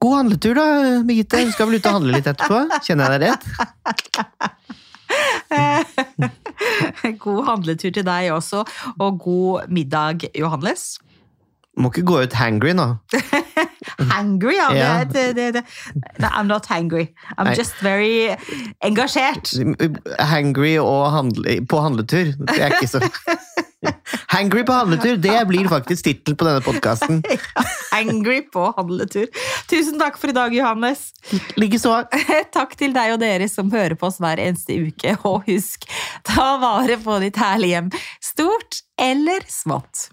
God 0.02 0.16
handletur, 0.18 0.56
da, 0.56 1.04
Birgitte. 1.04 1.46
Du 1.46 1.52
skal 1.52 1.68
vel 1.68 1.76
ut 1.80 1.86
og 1.86 1.94
handle 1.94 2.12
litt 2.18 2.26
etterpå? 2.28 2.68
Kjenner 2.84 3.12
jeg 3.12 3.20
deg 3.22 3.30
rett? 3.30 3.46
God 7.20 7.46
handletur 7.48 7.94
til 7.94 8.04
deg 8.04 8.32
også, 8.34 8.64
og 9.00 9.20
god 9.24 9.70
middag, 9.70 10.26
Johannes. 10.36 10.98
Må 11.80 11.90
ikke 11.92 12.04
gå 12.06 12.20
ut 12.24 12.34
hangry 12.38 12.74
nå. 12.78 12.90
Hangry, 14.00 14.56
ja. 14.56 14.70
Ja. 14.76 15.04
Det, 15.04 15.36
det, 15.36 15.54
det, 15.54 15.64
det. 16.18 16.30
I'm 16.32 16.48
not 16.48 16.66
hangry. 16.66 17.08
I'm 17.38 17.46
Nei. 17.46 17.56
just 17.56 17.74
very 17.84 18.36
engasjert. 18.82 19.54
Hangry 20.20 20.78
handle, 20.78 21.66
på 21.66 21.82
handletur. 21.82 22.34
Det 22.38 22.60
er 22.62 22.78
ikke 22.80 22.88
så 22.88 23.04
Hangry 24.28 24.64
på 24.64 24.74
handletur, 24.74 25.18
det 25.18 25.48
blir 25.48 25.68
faktisk 25.68 26.06
tittelen 26.06 26.38
på 26.40 26.48
denne 26.48 26.62
podkasten. 26.64 27.20
Angry 28.00 28.42
på 28.54 28.70
handletur. 28.78 29.28
Tusen 29.70 30.00
takk 30.02 30.18
for 30.22 30.32
i 30.32 30.36
dag, 30.36 30.56
Johannes. 30.56 31.12
Likeså. 31.60 32.00
Takk 32.58 32.78
til 32.80 32.96
deg 32.96 33.16
og 33.16 33.22
dere 33.22 33.50
som 33.52 33.72
hører 33.74 33.98
på 34.00 34.10
oss 34.10 34.22
hver 34.24 34.42
eneste 34.42 34.80
uke. 34.88 35.18
Og 35.28 35.44
husk, 35.50 35.86
ta 36.28 36.54
vare 36.64 36.98
på 37.04 37.20
ditt 37.24 37.40
herlige 37.42 37.78
hjem. 37.78 37.94
Stort 38.24 38.84
eller 39.00 39.46
smått. 39.52 40.13